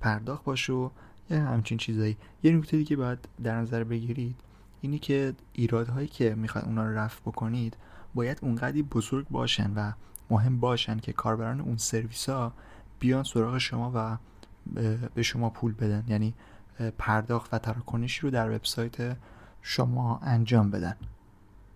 پرداخت 0.00 0.44
باشه 0.44 0.72
و 0.72 0.90
یه 1.30 1.38
همچین 1.38 1.78
چیزایی. 1.78 2.16
یه 2.42 2.52
نکته 2.52 2.76
دیگه 2.76 2.96
باید 2.96 3.18
در 3.42 3.56
نظر 3.56 3.84
بگیرید 3.84 4.36
اینی 4.80 4.98
که 4.98 5.34
ایرادهایی 5.52 6.08
که 6.08 6.34
می‌خواید 6.34 6.66
اونا 6.66 6.86
رو 6.86 6.98
رفع 6.98 7.20
بکنید 7.20 7.76
باید 8.14 8.38
اونقدی 8.42 8.82
بزرگ 8.82 9.28
باشن 9.28 9.72
و 9.74 9.92
مهم 10.30 10.60
باشن 10.60 10.98
که 10.98 11.12
کاربران 11.12 11.60
اون 11.60 11.76
سرویس 11.76 12.28
ها 12.28 12.52
بیان 12.98 13.24
سراغ 13.24 13.58
شما 13.58 13.92
و 13.94 14.16
به 15.14 15.22
شما 15.22 15.50
پول 15.50 15.74
بدن. 15.74 16.04
یعنی 16.08 16.34
پرداخت 16.98 17.54
و 17.54 17.58
تراکنشی 17.58 18.20
رو 18.20 18.30
در 18.30 18.50
وبسایت 18.50 19.16
شما 19.62 20.20
انجام 20.22 20.70
بدن. 20.70 20.96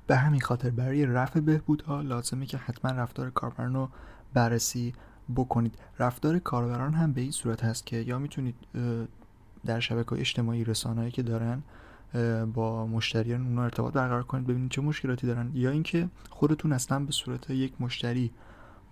به 0.07 0.17
همین 0.17 0.41
خاطر 0.41 0.71
برای 0.71 1.07
رفع 1.07 1.41
بهبودها 1.41 2.01
لازمه 2.01 2.47
که 2.47 2.57
حتما 2.57 2.91
رفتار 2.91 3.31
کاربران 3.31 3.75
رو 3.75 3.89
بررسی 4.35 4.95
بکنید. 5.37 5.79
رفتار 5.99 6.39
کاربران 6.39 6.95
هم 6.95 7.13
به 7.13 7.21
این 7.21 7.31
صورت 7.31 7.65
هست 7.65 7.87
که 7.87 7.97
یا 7.97 8.19
می‌تونید 8.19 8.55
در 9.67 9.81
شبکه 9.81 10.13
اجتماعی 10.13 10.65
رسانه‌ای 10.65 11.11
که 11.11 11.23
دارن 11.23 11.63
با 12.55 12.87
مشتریان 12.87 13.47
اونا 13.47 13.65
ارتباط 13.65 13.93
برقرار 13.93 14.23
کنید 14.23 14.47
ببینید 14.47 14.71
چه 14.71 14.83
مشکلاتی 14.83 15.27
دارن. 15.27 15.51
یا 15.55 15.71
اینکه 15.71 16.09
خودتون 16.31 16.73
اصلا 16.73 17.01
به 17.01 17.13
صورت 17.13 17.51
یک 17.51 17.73
مشتری 17.81 18.31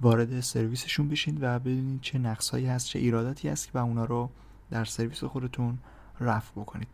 وارد 0.01 0.41
سرویسشون 0.41 1.09
بشین 1.09 1.39
و 1.41 1.59
ببینید 1.59 2.01
چه 2.01 2.19
نقصهایی 2.19 2.67
هست 2.67 2.87
چه 2.87 2.99
ایراداتی 2.99 3.49
هست 3.49 3.71
و 3.75 3.79
اونا 3.79 4.05
رو 4.05 4.31
در 4.71 4.85
سرویس 4.85 5.25
خودتون 5.25 5.79
رفع 6.21 6.61
بکنید. 6.61 6.89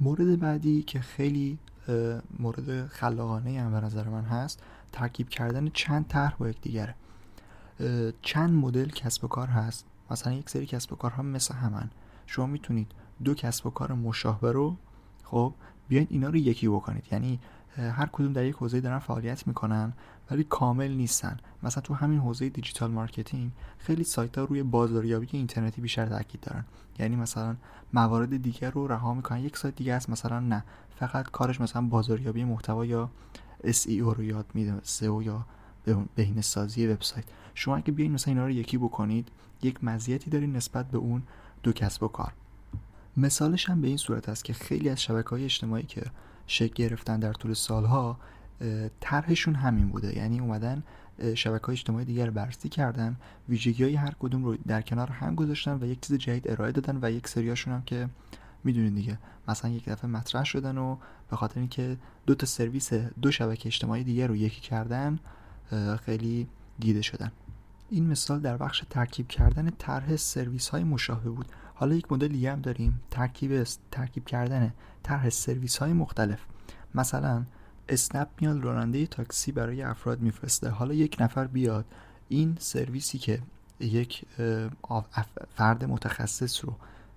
مورد 0.00 0.40
بعدی 0.40 0.82
که 0.82 1.00
خیلی 1.00 1.58
مورد 2.38 2.86
خلاقانه 2.86 3.60
هم 3.60 3.70
به 3.70 3.80
نظر 3.80 4.08
من 4.08 4.24
هست 4.24 4.62
ترکیب 4.92 5.28
کردن 5.28 5.68
چند 5.68 6.06
طرح 6.08 6.34
با 6.38 6.48
یکدیگره. 6.48 6.94
چند 8.22 8.54
مدل 8.54 8.88
کسب 8.88 9.24
و 9.24 9.28
کار 9.28 9.48
هست؟ 9.48 9.86
مثلا 10.10 10.32
یک 10.32 10.50
سری 10.50 10.66
کسب 10.66 10.92
و 10.92 10.96
کارها 10.96 11.22
مثل 11.22 11.54
همن. 11.54 11.90
شما 12.26 12.46
می‌تونید 12.46 12.92
دو 13.24 13.34
کسب 13.34 13.66
و 13.66 13.70
کار 13.70 13.92
مشابه 13.92 14.52
رو 14.52 14.76
خب 15.30 15.54
بیاین 15.88 16.06
اینا 16.10 16.28
رو 16.28 16.36
یکی 16.36 16.68
بکنید. 16.68 17.04
یعنی 17.12 17.40
هر 17.76 18.06
کدوم 18.12 18.32
در 18.32 18.44
یک 18.44 18.54
حوزه 18.54 18.80
دارن 18.80 18.98
فعالیت 18.98 19.46
می‌کنن 19.46 19.92
ولی 20.30 20.44
کامل 20.44 20.90
نیستن. 20.90 21.36
مثلا 21.62 21.82
تو 21.82 21.94
همین 21.94 22.18
حوزه 22.18 22.48
digital 22.48 22.90
marketing 22.90 23.50
خیلی 23.78 24.04
سایت 24.04 24.38
ها 24.38 24.44
روی 24.44 24.62
بازاریابی 24.62 25.28
اینترنتی 25.32 25.80
بیشتر 25.80 26.06
تاکید 26.06 26.40
دارن. 26.40 26.64
یعنی 26.98 27.16
مثلا 27.16 27.56
موارد 27.92 28.42
دیگر 28.42 28.70
رو 28.70 28.86
رها 28.86 29.14
می‌کنن. 29.14 29.38
یک 29.38 29.56
سایت 29.56 29.76
دیگه 29.76 29.94
است 29.94 30.10
مثلا 30.10 30.40
نه. 30.40 30.64
فقط 30.96 31.30
کارش 31.30 31.60
مثلا 31.60 31.82
بازاریابی 31.82 32.44
محتوا 32.44 32.84
یا 32.84 33.10
SEO 33.64 33.88
رو 34.16 34.22
یاد 34.22 34.46
میده 34.54 34.80
SEO 34.80 35.02
یا 35.22 35.46
بهینه 36.14 36.40
سازی 36.40 36.86
وبسایت. 36.86 37.24
شما 37.54 37.76
اگه 37.76 37.92
بیاین 37.92 38.12
مثلا 38.12 38.34
اینا 38.34 38.44
رو 38.44 38.50
یکی 38.50 38.78
بکنید 38.78 39.28
یک 39.62 39.84
مزیتی 39.84 40.30
دارید 40.30 40.56
نسبت 40.56 40.90
به 40.90 40.98
اون 40.98 41.22
دو 41.62 41.72
کسب 41.72 42.02
و 42.02 42.08
کار. 42.08 42.32
مثالش 43.18 43.68
هم 43.70 43.80
به 43.80 43.88
این 43.88 43.96
صورت 43.96 44.28
است 44.28 44.44
که 44.44 44.52
خیلی 44.52 44.88
از 44.88 45.02
شبکه 45.02 45.28
های 45.30 45.44
اجتماعی 45.44 45.82
که 45.82 46.02
شکل 46.46 46.74
گرفتن 46.74 47.20
در 47.20 47.32
طول 47.32 47.54
سالها 47.54 48.18
طرحشون 49.00 49.54
همین 49.54 49.88
بوده. 49.88 50.16
یعنی 50.16 50.40
اومدن 50.40 50.82
شبکه 51.34 51.66
های 51.66 51.72
اجتماعی 51.72 52.04
دیگر 52.04 52.30
بررسی 52.30 52.68
کردن 52.68 53.16
ویژگی 53.48 53.84
های 53.84 53.94
هر 53.94 54.14
کدوم 54.18 54.44
رو 54.44 54.56
در 54.66 54.82
کنار 54.82 55.10
هم 55.10 55.34
گذاشتن 55.34 55.78
و 55.80 55.86
یک 55.86 56.00
چیز 56.00 56.16
جدید 56.16 56.50
ارائه 56.50 56.72
دادن 56.72 56.98
و 57.02 57.10
یک 57.10 57.28
سریاشون 57.28 57.74
هم 57.74 57.82
که 57.82 58.08
می‌دونید 58.64 58.94
دیگه. 58.94 59.18
مثلا 59.48 59.70
یک 59.70 59.88
دفعه 59.88 60.10
مطرح 60.10 60.44
شدن 60.44 60.78
و 60.78 60.96
به 61.30 61.36
خاطر 61.36 61.60
اینکه 61.60 61.96
دو 62.26 62.34
تا 62.34 62.46
سرویس 62.46 62.92
دو 62.92 63.30
شبکه 63.30 63.66
اجتماعی 63.66 64.04
دیگر 64.04 64.26
رو 64.26 64.36
یکی 64.36 64.60
کردن 64.60 65.18
خیلی 66.04 66.48
دیده 66.78 67.02
شدن. 67.02 67.32
این 67.90 68.06
مثال 68.06 68.40
در 68.40 68.56
بخش 68.56 68.84
ترکیب 68.90 69.28
کردن 69.28 69.70
طرح 69.70 70.16
سرویس 70.16 70.68
های 70.68 70.84
مشابه 70.84 71.30
بود. 71.30 71.46
حالا 71.80 71.94
یک 71.94 72.12
مدل 72.12 72.28
دیگه 72.28 72.52
هم 72.52 72.60
داریم. 72.60 73.00
ترکیب 73.10 73.64
ترکیب 73.90 74.24
کردن 74.24 74.72
طرح 75.02 75.28
سرویس 75.28 75.76
های 75.76 75.92
مختلف. 75.92 76.38
مثلا 76.94 77.44
اسنپ 77.88 78.28
میاد 78.40 78.64
راننده 78.64 79.06
تاکسی 79.06 79.52
برای 79.52 79.82
افراد 79.82 80.20
میفرسته. 80.20 80.68
حالا 80.68 80.94
یک 80.94 81.16
نفر 81.20 81.46
بیاد. 81.46 81.84
این 82.28 82.56
سرویسی 82.60 83.18
که 83.18 83.42
یک 83.80 84.24
فرد 85.54 85.84
متخصص 85.84 86.64
رو 86.64 86.74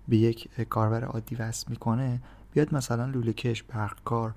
به 0.08 0.18
یک 0.18 0.64
کاربر 0.64 1.04
عادی 1.04 1.36
وصل 1.36 1.66
می‌کنه 1.70 2.22
بیاد 2.54 2.76
مثلا 2.76 3.06
لوله 3.06 3.34
کش 3.34 3.64
برقکار 3.64 4.36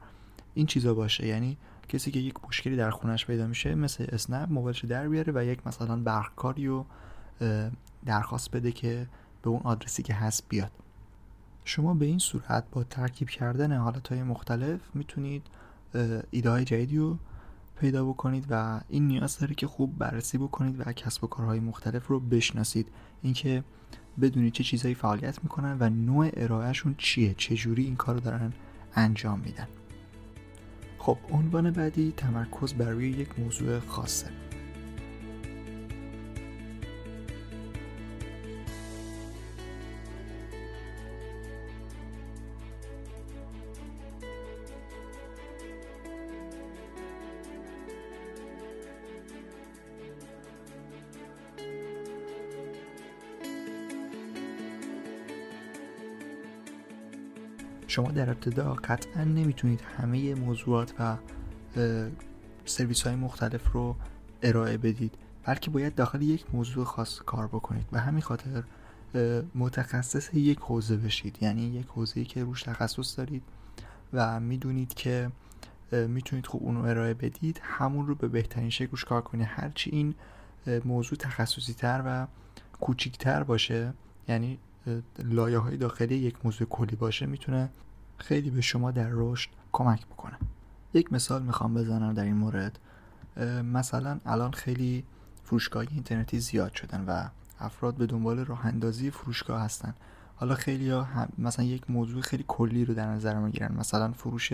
این 0.55 0.67
چیزا 0.67 0.95
باشه. 0.95 1.27
یعنی 1.27 1.57
کسی 1.89 2.11
که 2.11 2.19
یک 2.19 2.35
مشکلی 2.49 2.77
در 2.77 2.91
خونش 2.91 3.27
پیدا 3.27 3.47
میشه 3.47 3.75
مثل 3.75 4.07
اسنپ 4.09 4.53
موبایلش 4.53 4.85
در 4.85 5.09
بیاره 5.09 5.33
و 5.37 5.45
یک 5.45 5.67
مثلا 5.67 5.97
برقکاری 5.97 6.67
رو 6.67 6.87
درخواست 8.07 8.51
بده 8.51 8.73
که 8.73 9.07
به 9.45 9.51
اون 9.51 9.61
آدرسی 9.65 10.03
که 10.03 10.15
هست 10.15 10.45
بیاد. 10.49 10.71
شما 11.65 11.95
به 11.95 12.07
این 12.07 12.19
صورت 12.19 12.65
با 12.73 12.85
ترکیب 12.85 13.29
کردن 13.29 13.77
حالت 13.77 14.09
های 14.09 14.23
مختلف 14.23 14.81
می‌تونید 14.95 15.47
ایده 16.31 16.51
های 16.51 16.65
جدیدی 16.65 16.99
رو 16.99 17.19
پیدا 17.81 18.05
بکنید 18.05 18.47
و 18.51 18.81
این 18.89 19.07
نیاز 19.07 19.39
داره 19.39 19.55
که 19.55 19.67
خوب 19.67 19.99
بررسی 19.99 20.39
بکنید 20.39 20.87
و 20.87 20.93
کسب 20.93 21.25
و 21.25 21.27
کارهای 21.27 21.61
مختلف 21.61 22.07
رو 22.07 22.21
بشناسید. 22.21 22.89
اینکه 23.23 23.65
بدونید 24.21 24.53
چه 24.53 24.65
چیزهایی 24.65 24.95
فعالیت 24.95 25.43
می‌کنن 25.43 25.77
و 25.81 25.91
نوع 25.91 26.31
ارائهشون 26.33 26.95
چیه 26.99 27.35
چجوری 27.35 27.85
این 27.85 27.97
کار 27.97 28.15
رو 28.15 28.21
دارن 28.21 28.53
انجام 28.95 29.41
میدن. 29.41 29.69
خب 30.99 31.19
عنوان 31.31 31.71
بعدی 31.71 32.13
تمرکز 32.17 32.75
بر 32.75 32.91
روی 32.91 33.11
یک 33.11 33.41
موضوع 33.41 33.79
خاصه. 33.79 34.44
شما 57.95 58.11
در 58.11 58.31
ابتدا 58.31 58.75
قطعا 58.75 59.25
نمی‌تونید 59.25 59.81
همه 59.81 60.35
موضوعات 60.35 60.95
و 60.99 61.17
سرویس 62.65 63.03
های 63.03 63.17
مختلف 63.17 63.73
رو 63.73 63.97
ارائه 64.43 64.77
بدید 64.77 65.15
بلکه 65.45 65.71
باید 65.71 65.95
داخل 65.95 66.23
یک 66.23 66.45
موضوع 66.53 66.85
خاص 66.85 67.21
کار 67.27 67.47
بکنید. 67.47 67.87
و 67.93 68.01
همین 68.01 68.21
خاطر 68.23 68.63
متخصص 69.55 70.35
یک 70.35 70.59
حوزه 70.59 70.97
بشید. 70.97 71.39
یعنی 71.41 71.63
یک 71.63 71.87
حوزه 71.87 72.25
که 72.25 72.45
روش 72.45 72.63
تخصص 72.63 73.19
دارید 73.19 73.43
و 74.13 74.41
می‌دونید 74.41 74.95
که 74.95 75.31
می‌تونید 75.93 76.47
خوب 76.47 76.63
اون 76.63 76.77
رو 76.77 76.85
ارائه 76.85 77.15
بدید. 77.15 77.61
همون 77.63 78.07
رو 78.07 78.15
به 78.15 78.29
بهترین 78.29 78.71
شکل 78.71 78.91
روش 78.91 79.05
کار 79.05 79.23
کنید. 79.23 79.47
هرچی 79.51 79.91
این 79.91 80.15
موضوع 80.85 81.19
تخصصی 81.19 81.75
تر 81.75 82.03
و 82.07 82.27
کوچیکتر 82.81 83.43
باشه 83.43 83.93
یعنی 84.29 84.59
لایه 85.19 85.59
های 85.59 85.77
داخلی 85.77 86.15
یک 86.15 86.37
موضوع 86.45 86.69
کلی 86.69 86.97
باشه 86.97 87.27
می‌تونه 87.27 87.71
خیلی 88.19 88.51
به 88.51 88.61
شما 88.61 88.91
در 88.91 89.09
رشد 89.13 89.51
کمک 89.73 90.07
بکنه. 90.07 90.37
یک 90.95 91.13
مثال 91.13 91.43
می‌خوام 91.43 91.75
بزنم 91.75 92.15
در 92.15 92.25
این 92.25 92.37
مورد. 92.37 92.79
مثلا 93.65 94.21
الان 94.27 94.53
خیلی 94.53 95.05
فروشگاه 95.45 95.85
اینترنتی 95.91 96.41
زیاد 96.41 96.75
شدن 96.75 97.05
و 97.05 97.29
افراد 97.61 97.95
به 97.95 98.07
دنبال 98.07 98.39
راه 98.39 98.67
اندازی 98.67 99.11
فروشگاه 99.11 99.61
هستن. 99.61 99.95
حالا 100.37 100.55
خیلی 100.55 100.91
ها 100.91 101.07
مثلا 101.39 101.65
یک 101.65 101.91
موضوع 101.91 102.23
خیلی 102.23 102.45
کلی 102.49 102.85
رو 102.85 102.95
در 102.95 103.07
نظر 103.07 103.39
می‌گیرن 103.39 103.75
مثلا 103.75 104.13
فروش 104.13 104.53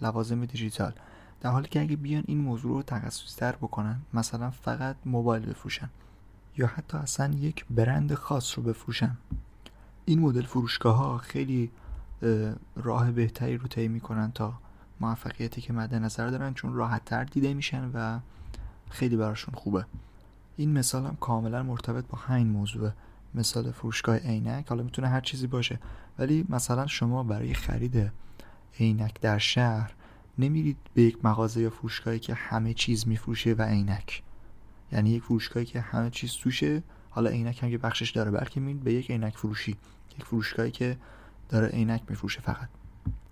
لوازم 0.00 0.44
دیجیتال. 0.44 0.92
در 1.40 1.50
حالی 1.50 1.68
که 1.68 1.80
اگه 1.80 1.96
بیان 1.96 2.24
این 2.26 2.38
موضوع 2.38 2.72
رو 2.72 2.82
تخصصی 2.82 3.36
تر 3.36 3.52
بکنن 3.52 4.00
مثلا 4.14 4.50
فقط 4.50 4.96
موبایل 5.04 5.46
بفروشن 5.46 5.90
یا 6.56 6.66
حتی 6.66 6.98
اصلا 6.98 7.34
یک 7.34 7.66
برند 7.70 8.14
خاص 8.14 8.58
رو 8.58 8.64
بفروشن. 8.64 9.16
این 10.04 10.20
مدل 10.20 10.42
فروشگاه 10.42 10.96
ها 10.96 11.18
خیلی 11.18 11.70
راه 12.76 13.10
بهتری 13.10 13.56
رو 13.56 13.68
طی 13.68 13.88
می‌کنن 13.88 14.32
تا 14.32 14.54
موفقیتی 15.00 15.60
که 15.60 15.72
مد 15.72 15.94
نظر 15.94 16.28
دارن 16.28 16.54
چون 16.54 16.74
راحت 16.74 17.04
تر 17.04 17.24
دیده 17.24 17.54
میشن 17.54 17.90
و 17.94 18.18
خیلی 18.90 19.16
براشون 19.16 19.54
خوبه. 19.54 19.86
این 20.56 20.72
مثال 20.72 21.06
هم 21.06 21.16
کاملا 21.20 21.62
مرتبط 21.62 22.04
با 22.08 22.18
همین 22.18 22.46
موضوع 22.46 22.90
مثال 23.34 23.70
فروشگاه 23.70 24.16
عینک 24.16 24.68
حالا 24.68 24.82
می‌تونه 24.82 25.08
هر 25.08 25.20
چیزی 25.20 25.46
باشه 25.46 25.78
ولی 26.18 26.46
مثلا 26.48 26.86
شما 26.86 27.22
برای 27.22 27.54
خرید 27.54 28.12
عینک 28.78 29.20
در 29.20 29.38
شهر 29.38 29.94
نمیرید 30.38 30.76
به 30.94 31.02
یک 31.02 31.24
مغازه 31.24 31.60
یا 31.60 31.70
فروشگاهی 31.70 32.18
که 32.18 32.34
همه 32.34 32.74
چیز 32.74 33.08
میفروشه 33.08 33.52
و 33.52 33.62
عینک. 33.62 34.22
یعنی 34.92 35.10
یک 35.10 35.22
فروشگاهی 35.22 35.66
که 35.66 35.80
همه 35.80 36.10
چیز 36.10 36.32
توشه 36.32 36.82
حالا 37.14 37.30
عینک 37.30 37.62
هم 37.62 37.68
یه 37.68 37.78
بخشش 37.78 38.10
داره 38.10 38.30
بلکه 38.30 38.60
میرید 38.60 38.84
به 38.84 38.92
یک 38.92 39.10
عینک 39.10 39.36
فروشی. 39.36 39.76
یک 40.18 40.24
فروشگاهی 40.24 40.70
که 40.70 40.96
داره 41.48 41.68
عینک 41.68 42.02
میفروشه 42.08 42.40
فقط. 42.40 42.68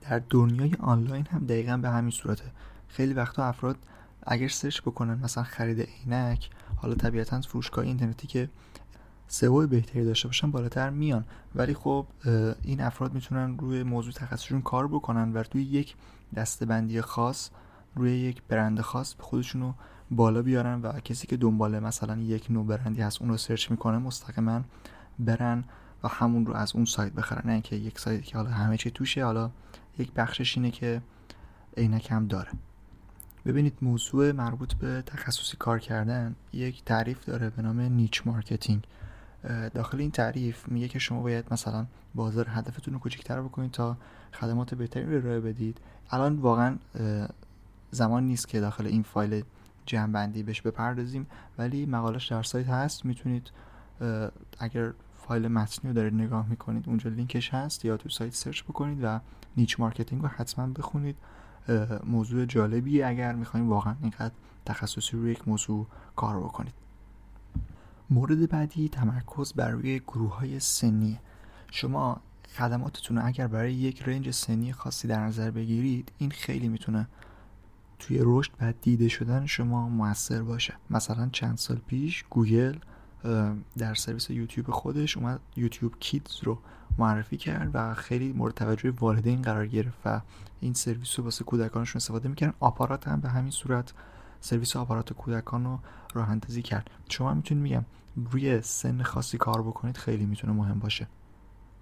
در 0.01 0.23
دنیای 0.31 0.75
آنلاین 0.81 1.27
هم 1.27 1.47
دقیقا 1.47 1.77
به 1.77 1.91
همین 1.91 2.11
صورته. 2.11 2.45
خیلی 2.89 3.15
وقتا 3.15 3.45
افراد 3.45 3.77
اگر 4.27 4.49
سرچ 4.49 4.81
بکنن 4.81 5.19
مثلا 5.25 5.45
خرید 5.45 5.81
عینک 5.81 6.51
حالا 6.77 6.95
طبیعتا 6.95 7.41
فروشگاه 7.41 7.85
اینترنتی 7.85 8.27
که 8.27 8.49
سئو 9.29 9.67
بهتری 9.67 10.05
داشته 10.05 10.29
باشن 10.29 10.51
بالاتر 10.51 10.91
میان. 10.91 11.25
ولی 11.55 11.75
خب 11.75 12.07
این 12.63 12.81
افراد 12.81 13.15
می‌تونن 13.15 13.59
روی 13.59 13.83
موضوع 13.83 14.13
تخصصشون 14.13 14.63
کار 14.63 14.89
بکنن 14.89 15.33
و 15.33 15.43
توی 15.43 15.63
یک 15.63 15.95
دستبندی 16.35 17.01
خاص 17.01 17.51
روی 17.95 18.13
یک 18.13 18.43
برند 18.49 18.81
خاص 18.81 19.15
خودشونو 19.19 19.73
بالا 20.11 20.43
بیارن 20.43 20.81
و 20.83 20.93
کسی 20.93 21.27
که 21.27 21.37
دنبال 21.37 21.79
مثلا 21.79 22.17
یک 22.17 22.51
نوع 22.51 22.67
برندی 22.67 23.03
هست 23.03 23.23
اون 23.23 23.31
رو 23.31 23.37
search 23.37 23.71
می‌کنه 23.71 23.99
مستقیما 23.99 24.61
برن 25.19 25.65
و 26.03 26.09
همون 26.09 26.47
رو 26.47 26.55
از 26.55 26.77
اون 26.77 26.85
سایت 26.85 27.13
بخرن. 27.13 27.43
نه 27.45 27.53
اینکه 27.53 27.77
یک 27.77 27.99
سایت 27.99 28.23
که 28.23 28.37
حالا 28.37 28.51
همه 28.51 28.77
چی 28.77 28.91
توشه 28.91 29.25
حالا 29.25 29.51
یک 29.99 30.13
بخشش 30.13 30.57
اینه 30.57 30.71
که 30.71 31.03
عینک 31.77 32.11
هم 32.11 32.27
داره. 32.27 32.51
ببینید 33.47 33.79
موضوع 33.83 34.33
مربوط 34.33 34.75
به 34.75 35.03
تخصصی 35.07 35.57
کار 35.57 35.79
کردن 35.79 36.35
یک 36.53 36.85
تعریف 36.85 37.25
داره 37.25 37.51
به 37.51 37.63
نام 37.63 37.81
niche 37.81 38.23
marketing. 38.27 38.85
داخل 39.75 40.01
این 40.01 40.11
تعریف 40.11 40.69
میگه 40.69 40.89
که 40.89 40.99
شما 40.99 41.23
باید 41.23 41.45
مثلا 41.51 41.87
بازار 42.15 42.47
هدفتون 42.49 42.95
رو 42.95 43.01
کوچکتر 43.01 43.43
بکنید 43.43 43.71
تا 43.71 43.97
خدمات 44.33 44.75
بهتری 44.75 45.05
رو 45.05 45.17
ارائه 45.17 45.41
بدید. 45.41 45.79
الان 46.11 46.37
واقعا 46.37 46.77
زمان 47.91 48.27
نیست 48.27 48.49
که 48.49 48.61
داخل 48.61 48.87
این 48.87 49.03
فایل 49.03 49.43
جمع 49.91 50.27
بهش 50.27 50.61
بپردازیم. 50.61 51.27
ولی 51.59 51.87
مقالش 51.87 52.33
در 52.33 52.43
سایت 52.43 52.69
هست. 52.69 53.05
می‌تونید 53.05 53.51
اگر 54.59 54.93
فایل 55.17 55.49
متنی 55.49 55.91
رو 55.91 55.97
دارید 55.97 56.15
نگاه 56.15 56.49
می‌کنید 56.49 56.89
اونجا 56.89 57.11
لینکش 57.11 57.55
هست 57.55 57.85
یا 57.85 57.97
تو 57.97 58.09
سایت 58.09 58.35
search 58.35 58.63
بکنید 58.63 58.99
و 59.03 59.21
niche 59.57 59.81
marketing 59.81 60.23
رو 60.23 60.29
حتما 60.29 60.67
بخونید. 60.67 61.17
موضوع 62.05 62.45
جالبی 62.45 63.03
اگر 63.03 63.33
می‌خواید 63.33 63.69
واقعا 63.69 63.95
اینقدر 64.03 64.35
تخصصی 64.67 65.17
روی 65.17 65.33
یک 65.33 65.49
موضوع 65.49 65.87
کار 66.17 66.41
بکنید. 66.41 66.75
مورد 68.11 68.49
بعدی 68.49 68.89
تمرکز 68.89 69.53
بر 69.53 69.71
روی 69.71 69.99
گروه 69.99 70.37
های 70.39 70.61
سنی 70.61 71.19
شما 71.71 72.21
خدماتتون 72.57 73.19
اگر 73.19 73.47
برای 73.47 73.75
یک 73.75 74.03
range 74.03 74.31
سنی 74.31 74.73
خاصی 74.73 75.09
در 75.09 75.21
نظر 75.21 75.51
بگیرید 75.51 76.13
این 76.19 76.31
خیلی 76.31 76.69
می‌تونه 76.69 77.09
توی 78.01 78.19
رشد 78.23 78.53
و 78.61 78.73
دیده 78.83 79.09
شدن 79.09 79.47
شما 79.47 79.89
موثر 79.89 80.43
باشه. 80.43 80.75
مثلا 80.91 81.29
چند 81.33 81.59
سال 81.59 81.77
پیش 81.77 82.25
گوگل 82.31 82.79
در 83.79 83.95
سرویس 83.95 84.31
یوتیوب 84.31 84.71
خودش 84.71 85.17
اومد 85.17 85.41
YouTube 85.57 85.95
Kids 86.01 86.41
رو 86.43 86.59
معرفی 86.99 87.37
کرد 87.37 87.71
و 87.75 87.95
خیلی 87.95 88.33
مورد 88.33 88.55
توجه 88.55 88.91
والدین 88.91 89.43
قرار 89.43 89.67
گرفت 89.67 89.99
و 90.05 90.21
این 90.61 90.73
سرویس 90.73 91.19
رو 91.19 91.25
واسه 91.25 91.45
کودکانشون 91.45 91.97
استفاده 91.97 92.29
می‌کردن 92.29 92.55
آپارات 92.61 93.09
هم 93.09 93.21
به 93.21 93.29
همین 93.29 93.51
صورت 93.51 93.93
سرویس 94.41 94.77
آپارات 94.77 95.13
کودکان 95.13 95.65
رو 95.65 95.79
راه 96.15 96.31
اندازی 96.31 96.63
کرد. 96.63 96.91
شما 97.09 97.35
می‌تونید 97.35 97.63
میگم 97.63 97.85
روی 98.17 98.63
سن 98.63 99.03
خاصی 99.03 99.39
کار 99.39 99.63
بکنید 99.63 99.97
خیلی 99.97 100.27
می‌تونه 100.27 100.53
مهم 100.53 100.79
باشه. 100.79 101.09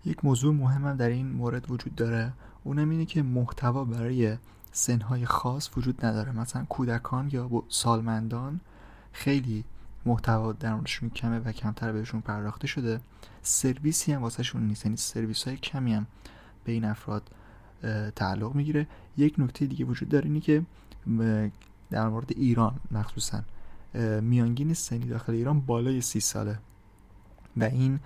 یک 0.04 0.24
موضوع 0.24 0.54
مهم 0.54 0.84
هم 0.84 0.96
در 0.96 1.08
این 1.08 1.32
مورد 1.32 1.70
وجود 1.70 1.94
داره. 1.94 2.32
اونم 2.64 2.90
اینه 2.90 3.04
که 3.04 3.22
محتوا 3.22 3.84
برای 3.84 4.36
سنهای 4.78 5.26
خاص 5.26 5.70
وجود 5.76 6.06
نداره. 6.06 6.32
مثلا 6.32 6.64
کودکان 6.64 7.30
یا 7.32 7.50
سالمندان 7.68 8.60
خیلی 9.12 9.64
محتوا 10.06 10.52
درونشون 10.52 11.10
کمه 11.10 11.38
و 11.38 11.52
کمتر 11.52 11.92
بهشون 11.92 12.20
پرداخته 12.20 12.66
شده. 12.66 13.00
سرویسی 13.42 14.12
هم 14.12 14.22
واسهشون 14.22 14.66
نیست. 14.66 14.84
یعنی 14.84 14.96
سرویس 14.96 15.44
های 15.44 15.56
کمی 15.56 15.94
هم 15.94 16.06
به 16.64 16.72
این 16.72 16.84
افراد 16.84 17.30
تعلق 18.16 18.54
می‌گیره. 18.54 18.86
یک 19.16 19.34
نکته 19.38 19.66
دیگه 19.66 19.84
وجود 19.84 20.08
داره 20.08 20.24
اینه 20.24 20.40
که 20.40 20.62
در 21.90 22.08
مورد 22.08 22.32
ایران 22.32 22.80
مخصوصا 22.90 23.42
میانگین 24.20 24.74
سنی 24.74 25.06
داخل 25.06 25.32
ایران 25.32 25.60
بالای 25.60 26.00
سی 26.00 26.20
ساله. 26.20 26.58
و 27.56 27.64
این 27.64 28.00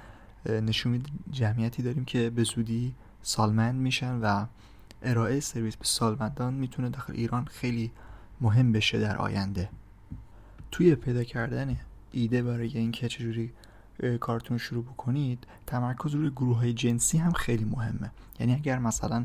نشون 0.47 0.93
میده 0.93 1.11
جمعیتی 1.31 1.83
داریم 1.83 2.05
که 2.05 2.31
به 2.31 2.43
زودی 2.43 2.95
سالمند 3.23 3.75
میشن 3.75 4.21
و 4.21 4.47
ارائه 5.03 5.41
سرویس 5.41 5.77
به 5.77 5.85
سالمندان 5.85 6.55
می‌تونه 6.55 6.89
داخل 6.89 7.13
ایران 7.13 7.45
خیلی 7.45 7.91
مهم 8.41 8.73
بشه 8.73 9.01
در 9.01 9.17
آینده. 9.17 9.69
توی 10.71 10.95
پیدا 10.95 11.25
کردن 11.25 11.77
ایده 12.13 12.43
برای 12.43 12.79
اینکه 12.79 13.09
چجوری 13.09 13.53
کارتون 14.21 14.59
شروع 14.59 14.85
بکنید 14.85 15.47
تمرکز 15.67 16.15
روی 16.15 16.31
گروه 16.31 16.57
های 16.57 16.73
جنسی 16.73 17.19
هم 17.19 17.33
خیلی 17.33 17.65
مهمه. 17.65 18.11
یعنی 18.41 18.55
اگر 18.55 18.79
مثلا 18.79 19.25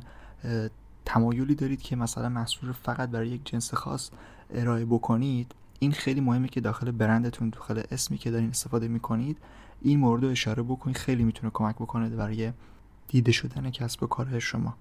تمایلی 1.05 1.55
دارید 1.55 1.81
که 1.81 1.95
مثلا 1.95 2.29
محصول 2.29 2.71
فقط 2.71 3.09
برای 3.09 3.27
یک 3.27 3.45
جنس 3.45 3.73
خاص 3.73 4.11
ارائه 4.53 4.85
بکنید 4.85 5.55
این 5.79 5.91
خیلی 5.91 6.21
مهمه 6.21 6.47
که 6.47 6.61
داخل 6.61 6.91
برندتون 6.91 7.49
داخل 7.49 7.83
اسمی 7.91 8.17
که 8.17 8.31
دارین 8.31 8.49
استفاده 8.49 8.87
می‌کنید 8.87 9.37
این 9.81 9.99
مورد 9.99 10.23
رو 10.23 10.29
اشاره 10.29 10.63
بکنید. 10.63 10.97
خیلی 10.97 11.23
می‌تونه 11.23 11.51
کمک 11.53 11.75
بکنه 11.75 12.09
برای 12.09 12.51
دیده 13.07 13.31
شدن 13.31 13.69
کسب 13.69 14.03
و 14.03 14.07
کار 14.07 14.39
شما. 14.39 14.75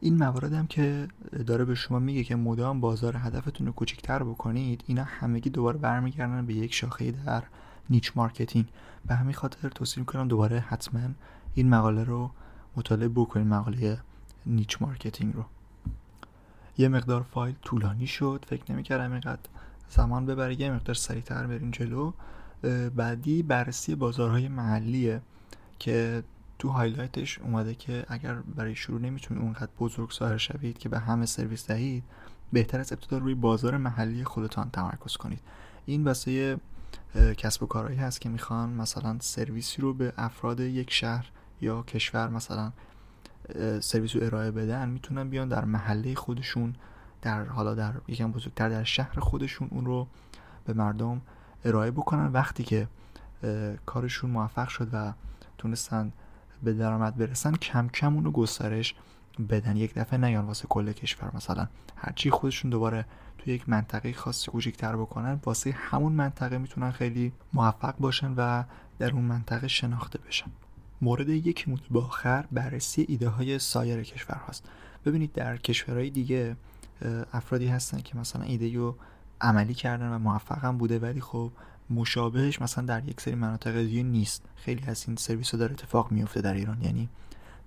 این 0.00 0.16
موارد 0.16 0.52
هم 0.52 0.66
که 0.66 1.08
داره 1.46 1.64
به 1.64 1.74
شما 1.74 1.98
میگه 1.98 2.24
که 2.24 2.36
مدام 2.36 2.80
بازار 2.80 3.16
هدفتون 3.16 3.66
رو 3.66 3.72
کوچیکتر 3.72 4.22
بکنید 4.22 4.84
اینا 4.86 5.04
همگی 5.04 5.50
دوباره 5.50 5.78
برمیگردن 5.78 6.46
به 6.46 6.54
یک 6.54 6.74
شاخه 6.74 7.10
در 7.10 7.42
niche 7.90 8.12
marketing. 8.16 8.66
به 9.06 9.14
همین 9.14 9.34
خاطر 9.34 9.68
توصیه 9.68 10.00
می‌کنم 10.00 10.28
دوباره 10.28 10.58
حتما 10.58 11.00
این 11.54 11.68
مقاله 11.68 12.04
رو 12.04 12.30
مطالعه 12.76 13.08
بکنید 13.08 13.46
مقاله 13.46 13.98
niche 14.46 14.82
marketing 14.82 15.34
رو. 15.34 15.44
یه 16.78 16.88
مقدار 16.88 17.22
فایل 17.22 17.54
طولانی 17.62 18.06
شد 18.06 18.44
فکر 18.48 18.72
نمی‌کردم 18.72 19.12
اینقدر 19.12 19.40
زمان 19.88 20.26
ببره. 20.26 20.60
یه 20.60 20.72
مقدار 20.72 20.94
سریعتر 20.94 21.46
بریم 21.46 21.70
جلو. 21.70 22.12
بعدی 22.96 23.42
بررسی 23.42 23.94
بازارهای 23.94 24.48
محلیه 24.48 25.20
که 25.78 26.22
تو 26.60 26.68
highlight 26.68 27.25
ش 27.25 27.38
اومده 27.38 27.74
که 27.74 28.04
اگر 28.08 28.34
برای 28.34 28.74
شروع 28.74 29.00
نمی‌تونید 29.00 29.42
اونقدر 29.42 29.70
بزرگ 29.80 30.12
ظاهر 30.12 30.36
شوید 30.36 30.78
که 30.78 30.88
به 30.88 30.98
همه 30.98 31.26
سرویس 31.26 31.66
دهید 31.66 32.04
بهتر 32.52 32.80
از 32.80 32.92
ابتدا 32.92 33.18
روی 33.18 33.34
بازار 33.34 33.76
محلی 33.76 34.24
خودتان 34.24 34.70
تمرکز 34.70 35.16
کنید. 35.16 35.40
این 35.86 36.04
واسه 36.04 36.60
کسب 37.36 37.62
و 37.62 37.66
کارهایی 37.66 37.98
هست 37.98 38.20
که 38.20 38.28
می‌خوان 38.28 38.70
مثلا 38.70 39.16
سرویسی 39.20 39.82
رو 39.82 39.94
به 39.94 40.12
افراد 40.16 40.60
یک 40.60 40.92
شهر 40.92 41.30
یا 41.60 41.82
کشور 41.82 42.28
مثلا 42.28 42.72
سرویس 43.80 44.16
رو 44.16 44.24
ارائه 44.24 44.50
بدن 44.50 44.88
می‌تونن 44.88 45.28
بیان 45.28 45.48
در 45.48 45.64
محله 45.64 46.14
خودشون 46.14 46.74
در 47.22 47.44
حالا 47.44 47.74
در 47.74 47.92
یکم 48.08 48.32
بزرگتر 48.32 48.68
در 48.68 48.84
شهر 48.84 49.20
خودشون 49.20 49.68
اون 49.70 49.84
رو 49.84 50.06
به 50.64 50.72
مردم 50.72 51.20
ارائه 51.64 51.90
بکنن. 51.90 52.26
وقتی 52.26 52.64
که 52.64 52.88
کارشون 53.86 54.30
موفق 54.30 54.68
شد 54.68 54.88
و 54.92 55.12
تونستن 55.58 56.12
به 56.62 56.72
درآمد 56.72 57.16
برسن 57.16 57.52
کم 57.52 57.88
کم 57.88 58.14
اونو 58.14 58.30
گسترش 58.30 58.94
بدن. 59.48 59.76
یک 59.76 59.94
دفعه 59.94 60.18
نیان 60.18 60.44
واسه 60.44 60.66
کل 60.68 60.92
کشور. 60.92 61.30
مثلا 61.34 61.68
هرچی 61.96 62.30
خودشون 62.30 62.70
دوباره 62.70 63.06
توی 63.38 63.54
یک 63.54 63.68
منطقه 63.68 64.12
خاص 64.12 64.48
کوچیک‌تر 64.48 64.96
بکنن 64.96 65.40
واسه 65.44 65.70
همون 65.70 66.12
منطقه 66.12 66.58
می‌تونن 66.58 66.90
خیلی 66.90 67.32
موفق 67.52 67.94
باشن 67.98 68.34
و 68.36 68.64
در 68.98 69.12
اون 69.12 69.24
منطقه 69.24 69.68
شناخته 69.68 70.18
بشن. 70.18 70.50
مورد 71.02 71.28
یک 71.28 71.68
مورد 71.68 71.96
آخر 71.96 72.44
بررسی 72.52 73.06
ایده 73.08 73.28
های 73.28 73.58
سایر 73.58 74.02
کشور 74.02 74.36
هاست 74.36 74.68
ببینید 75.04 75.32
در 75.32 75.56
کشورهای 75.56 76.10
دیگه 76.10 76.56
افرادی 77.32 77.66
هستن 77.66 78.00
که 78.00 78.18
مثلا 78.18 78.42
ایده 78.42 78.76
رو 78.76 78.96
عملی 79.40 79.74
کردن 79.74 80.08
و 80.08 80.18
موفقم 80.18 80.78
بوده 80.78 80.98
ولی 80.98 81.20
خب 81.20 81.52
مشابهش 81.90 82.62
مثلا 82.62 82.84
در 82.84 83.08
یک 83.08 83.20
سری 83.20 83.34
مناطق 83.34 83.76
دیگه 83.76 84.02
نیست. 84.02 84.42
خیلی 84.56 84.86
از 84.86 85.04
این 85.06 85.16
سرویس 85.16 85.50
ها 85.50 85.58
داره 85.58 85.72
اتفاق 85.72 86.12
میفته 86.12 86.40
در 86.40 86.54
ایران. 86.54 86.82
یعنی 86.82 87.08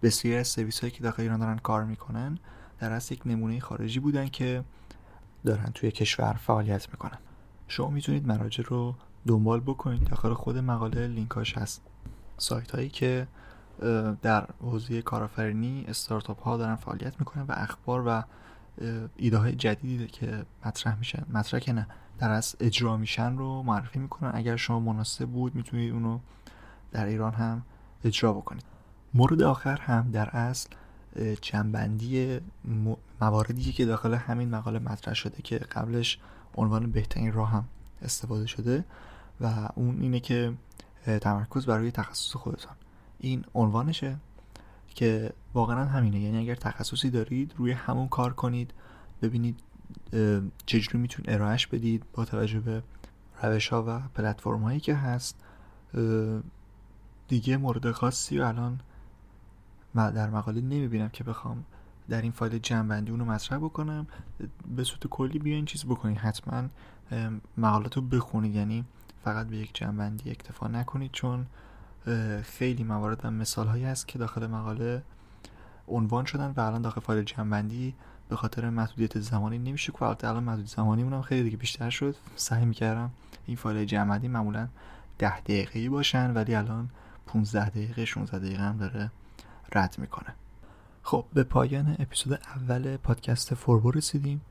بسیاری 0.02 0.38
از 0.38 0.48
سرویس 0.48 0.80
هایی 0.80 0.92
که 0.92 1.04
داخل 1.04 1.24
ایران 1.24 1.40
دارن 1.40 1.58
کار 1.58 1.84
می‌کنن 1.84 2.38
در 2.80 2.92
اصل 2.92 3.14
یک 3.14 3.22
نمونه 3.26 3.60
خارجی 3.60 4.00
بودن 4.00 4.28
که 4.28 4.64
دارن 5.46 5.72
توی 5.74 5.92
کشور 5.92 6.34
فعالیت 6.34 6.90
می‌کنن. 6.90 7.18
شما 7.68 7.90
می‌تونید 7.90 8.28
مراجع 8.28 8.64
رو 8.64 8.96
دنبال 9.28 9.60
بکنید. 9.60 10.10
داخل 10.10 10.34
خود 10.34 10.58
مقاله 10.58 11.08
لینکاش 11.08 11.58
هست. 11.58 11.82
سایت 12.38 12.72
هایی 12.72 12.90
که 12.90 13.28
در 14.22 14.48
حوزه 14.62 15.02
کارآفرینی 15.02 15.86
استارتاپ 15.88 16.42
ها 16.42 16.58
دارن 16.58 16.76
فعالیت 16.76 17.20
می‌کنن 17.20 17.44
و 17.44 17.54
اخبار 17.58 18.04
و 18.08 18.24
ایده 19.16 19.38
های 19.38 19.56
جدیدی 19.56 20.08
که 20.08 20.46
مطرح 20.66 20.98
میشن. 20.98 21.26
مطرح 21.34 21.60
که 21.60 21.74
نه. 21.74 21.88
در 22.20 22.30
از 22.30 22.56
اجرا 22.60 22.98
میشن 22.98 23.38
رو 23.38 23.64
معرفی 23.64 24.00
می‌کنن. 24.00 24.32
اگر 24.34 24.56
شما 24.56 24.80
مناسب 24.80 25.26
بود 25.26 25.56
می‌تونید 25.56 25.94
اونو 25.94 26.20
در 26.92 27.06
ایران 27.06 27.34
هم 27.34 27.62
اجرا 28.04 28.34
بکنید. 28.34 28.64
مورد 29.14 29.42
آخر 29.42 29.78
هم 29.78 30.12
در 30.12 30.30
اصل 30.30 30.70
جنبندی 31.42 32.40
مواردی 33.22 33.72
که 33.72 33.86
داخل 33.86 34.14
همین 34.14 34.50
مقاله 34.50 34.80
مطرح 34.80 35.14
شده 35.14 35.42
که 35.42 35.58
قبلش 35.58 36.20
عنوان 36.56 36.92
بهترین 36.92 37.34
راه 37.34 37.50
هم 37.50 37.66
استفاده 38.02 38.46
شده 38.46 38.86
و 39.42 39.70
اون 39.76 40.02
اینه 40.02 40.20
که 40.20 40.54
تمرکز 41.22 41.66
بر 41.66 41.78
روی 41.78 41.92
تخصص 41.92 42.36
خودتان. 42.36 42.76
این 43.20 43.46
عنوانشه. 43.54 44.16
که 44.93 45.34
واقعا 45.53 45.86
همینه. 45.86 46.19
یعنی 46.19 46.38
اگر 46.38 46.56
تخصصی 46.56 47.10
دارید 47.10 47.53
روی 47.58 47.71
همون 47.71 48.08
کار 48.08 48.34
کنید 48.34 48.73
ببینید 49.21 49.60
چجوری 50.65 50.97
میتون 50.97 51.25
ارائهش 51.27 51.67
بدید 51.67 52.03
با 52.13 52.25
توجه 52.25 52.60
به 52.60 52.84
روش 53.43 53.67
ها 53.67 53.84
و 53.88 53.99
پلتفرم 53.99 54.63
هایی 54.63 54.79
که 54.79 54.95
هست. 54.95 55.39
دیگه 57.27 57.58
مورد 57.58 57.91
خاصی 57.91 58.39
و 58.39 58.43
الان 58.43 58.79
در 59.95 60.29
مقاله 60.29 60.62
نمی‌بینم 60.62 61.10
که 61.10 61.23
بخوام 61.23 61.65
در 62.10 62.21
این 62.21 62.32
فایل 62.32 62.58
جنبندی 62.58 63.12
اونو 63.12 63.25
مطرح 63.25 63.58
بکنم. 63.58 64.08
به 64.75 64.84
صورت 64.84 65.08
کلی 65.08 65.39
بیاین 65.39 65.65
چیز 65.65 65.86
بکنید 65.86 66.17
حتما 66.17 66.63
مقالات 67.58 67.99
بخونید. 67.99 68.56
یعنی 68.56 68.86
فقط 69.23 69.47
به 69.47 69.58
یک 69.58 69.71
جنبندی 69.73 70.32
اکتفا 70.32 70.67
نکنید 70.67 71.12
چون 71.12 71.45
خیلی 72.44 72.84
موارد 72.84 73.20
و 73.24 73.32
مثال 73.32 73.68
هایی 73.68 73.84
هست 73.84 74.08
که 74.08 74.20
داخل 74.20 74.48
مقاله 74.48 75.04
عنوان 75.88 76.26
شدن 76.26 76.54
و 76.58 76.60
الان 76.60 76.82
داخل 76.82 77.02
فایل 77.02 77.24
جنبندی 77.24 77.96
به 78.30 78.36
خاطر 78.36 78.70
محدودیت 78.70 79.20
زمانی 79.20 79.58
نمیشه 79.58 79.92
که 79.92 80.04
البته 80.04 80.28
الان 80.28 80.44
محدود 80.44 80.68
زمانی 80.68 81.04
مونم 81.04 81.22
خیلی 81.22 81.44
دیگه 81.44 81.58
بیشتر 81.58 81.89
شد. 81.89 82.16
سعی 82.36 82.66
می‌کردم 82.66 83.12
این 83.46 83.58
فایل 83.58 83.86
جنبندی 83.86 84.28
معمولا 84.28 84.68
ده 85.18 85.42
دقیقه 85.42 85.89
باشن 85.89 86.34
ولی 86.34 86.56
الان 86.56 86.89
15 87.28 87.70
دقیقه 87.70 88.06
16 88.06 88.39
دقیقه 88.39 88.63
هم 88.63 88.78
داره 88.78 89.12
رد 89.76 89.96
می‌کنه. 89.98 90.36
خب 91.04 91.26
به 91.34 91.44
پایان 91.44 91.96
اپیزود 92.00 92.34
اول 92.34 92.98
پادکست 92.98 93.54
فوربو 93.54 93.92
رسیدیم. 93.92 94.42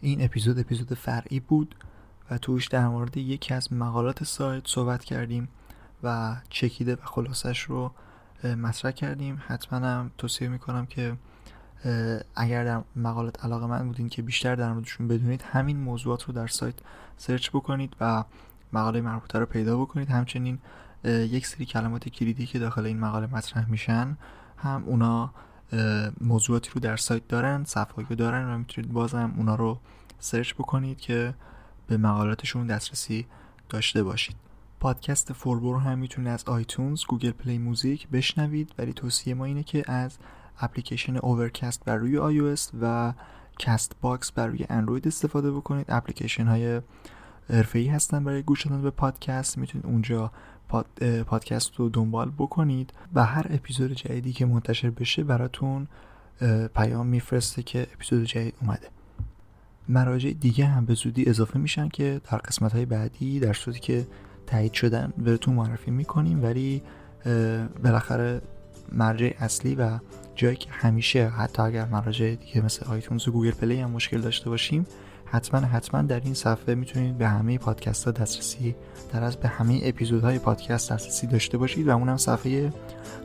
این 0.00 0.24
اپیزود 0.24 0.58
اپیزود 0.58 0.94
فرعی 0.94 1.40
بود 1.40 1.74
و 2.30 2.38
توش 2.38 2.68
در 2.68 2.88
مورد 2.88 3.16
یکی 3.16 3.54
از 3.54 3.72
مقالات 3.72 4.24
سایت 4.24 4.62
صحبت 4.66 5.04
کردیم. 5.04 5.48
و 6.04 6.36
چکیده 6.50 6.94
و 6.94 6.98
خلاصش 7.04 7.60
رو 7.60 7.92
مطرح 8.44 8.90
کردیم. 8.90 9.42
حتما 9.46 9.78
هم 9.78 10.10
توصیه 10.18 10.48
می‌کنم 10.48 10.86
که 10.86 11.16
اگر 12.36 12.64
در 12.64 12.82
مقالات 12.96 13.44
علاقه 13.44 13.66
من 13.66 13.86
بودین 13.88 14.08
که 14.08 14.22
بیشتر 14.22 14.54
در 14.54 14.72
موردشون 14.72 15.08
بدونید 15.08 15.42
همین 15.42 15.76
موضوعات 15.76 16.22
رو 16.22 16.34
در 16.34 16.46
سایت 16.46 16.74
search 17.16 17.50
بکنید 17.50 17.96
و 18.00 18.24
مقاله 18.72 19.00
مربوطه 19.00 19.38
رو 19.38 19.46
پیدا 19.46 19.80
بکنید. 19.80 20.10
همچنین 20.10 20.58
یک 21.04 21.46
سری 21.46 21.66
کلمات 21.66 22.08
کلیدی 22.08 22.46
که 22.46 22.58
داخل 22.58 22.86
این 22.86 23.00
مقاله 23.00 23.26
مطرح 23.26 23.70
میشن 23.70 24.16
هم 24.58 24.84
اونا 24.86 25.30
موضوعاتی 26.20 26.70
رو 26.74 26.80
در 26.80 26.96
سایت 26.96 27.28
دارن 27.28 27.64
صفحه 27.64 28.04
رو 28.08 28.16
دارن 28.16 28.54
و 28.54 28.58
می‌تونید 28.58 28.92
بازم 28.92 29.34
اونا 29.36 29.54
رو 29.54 29.78
search 30.18 30.54
بکنید 30.54 31.00
که 31.00 31.34
به 31.86 31.96
مقالاتشون 31.96 32.66
دسترسی 32.66 33.26
داشته 33.68 34.02
باشید. 34.02 34.36
پادکست 34.84 35.32
فوربو 35.32 35.76
هم 35.76 35.98
می‌تونید 35.98 36.28
از 36.30 36.44
iTunes 36.44 37.04
Google 37.08 37.30
Play 37.30 37.58
Music 37.58 38.08
بشنوید. 38.08 38.74
ولی 38.78 38.92
توصیه 38.92 39.34
ما 39.34 39.44
اینه 39.44 39.62
که 39.62 39.90
از 39.90 40.18
اپلیکیشن 40.60 41.16
Overcast 41.16 41.84
بر 41.84 41.96
روی 41.96 42.56
iOS 42.56 42.60
و 42.80 43.12
Castbox 43.58 44.32
بر 44.32 44.46
روی 44.46 44.66
اندروید 44.70 45.08
استفاده 45.08 45.52
بکنید. 45.52 45.86
اپلیکیشن 45.88 46.46
های 46.46 46.80
ای 47.74 47.86
هستن 47.86 48.24
برای 48.24 48.42
گوش 48.42 48.66
دادن 48.66 48.82
به 48.82 48.90
پادکست. 48.90 49.58
می‌تونید 49.58 49.86
اونجا 49.86 50.32
پاد، 50.68 50.86
پادکست 51.26 51.74
رو 51.76 51.88
دنبال 51.88 52.30
بکنید 52.30 52.92
و 53.14 53.24
هر 53.24 53.46
اپیزود 53.50 53.92
جدیدی 53.92 54.32
که 54.32 54.46
منتشر 54.46 54.90
بشه 54.90 55.24
براتون 55.24 55.88
پیام 56.74 57.06
میفرسته 57.06 57.62
که 57.62 57.86
اپیزود 57.94 58.24
جدید 58.24 58.54
اومده. 58.60 58.88
مراجع 59.88 60.30
دیگه 60.30 60.66
هم 60.66 60.84
به 60.84 60.94
زودی 60.94 61.24
اضافه 61.30 61.58
میشن 61.58 61.88
که 61.88 62.20
در 62.30 62.38
قسمت 62.38 62.72
های 62.72 62.84
بعدی 62.86 63.40
در 63.40 63.52
صورتی 63.52 63.80
که 63.80 64.06
تایید 64.46 64.72
شدن 64.72 65.12
بهتون 65.18 65.54
معرفی 65.54 65.90
می‌کنیم 65.90 66.42
ولی 66.42 66.82
بالاخره 67.84 68.40
مرجع 68.92 69.30
اصلی 69.38 69.74
و 69.74 69.98
جایی 70.34 70.56
که 70.56 70.70
همیشه 70.70 71.28
حتی 71.28 71.62
اگر 71.62 71.84
مراجع 71.84 72.34
دیگه 72.34 72.64
مثل 72.64 72.86
iTunes 72.86 73.28
و 73.28 73.32
Google 73.32 73.50
Play 73.50 73.80
هم 73.80 73.90
مشکل 73.90 74.20
داشته 74.20 74.50
باشیم 74.50 74.86
حتما 75.24 75.60
حتما 75.60 76.02
در 76.02 76.20
این 76.20 76.34
صفحه 76.34 76.74
می‌تونید 76.74 77.18
به 77.18 77.28
همه 77.28 77.58
پادکست 77.58 78.04
ها 78.04 78.10
دسترسی 78.10 78.74
در 79.12 79.24
از 79.24 79.36
به 79.36 79.48
همه 79.48 79.80
اپیزودهای 79.82 80.38
پادکست 80.38 80.92
دسترسی 80.92 81.26
داشته 81.26 81.58
باشید 81.58 81.88
و 81.88 81.90
اونم 81.90 82.16
صفحه 82.16 82.72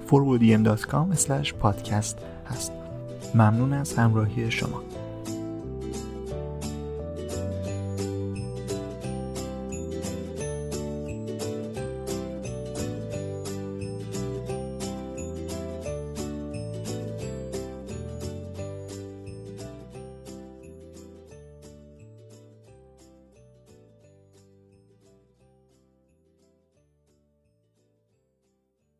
forwardiem.com 0.07 1.53
پادکست 1.59 2.17
هست. 2.49 2.71
ممنون 3.35 3.73
از 3.73 3.93
همراهی 3.93 4.51
شما. 4.51 4.83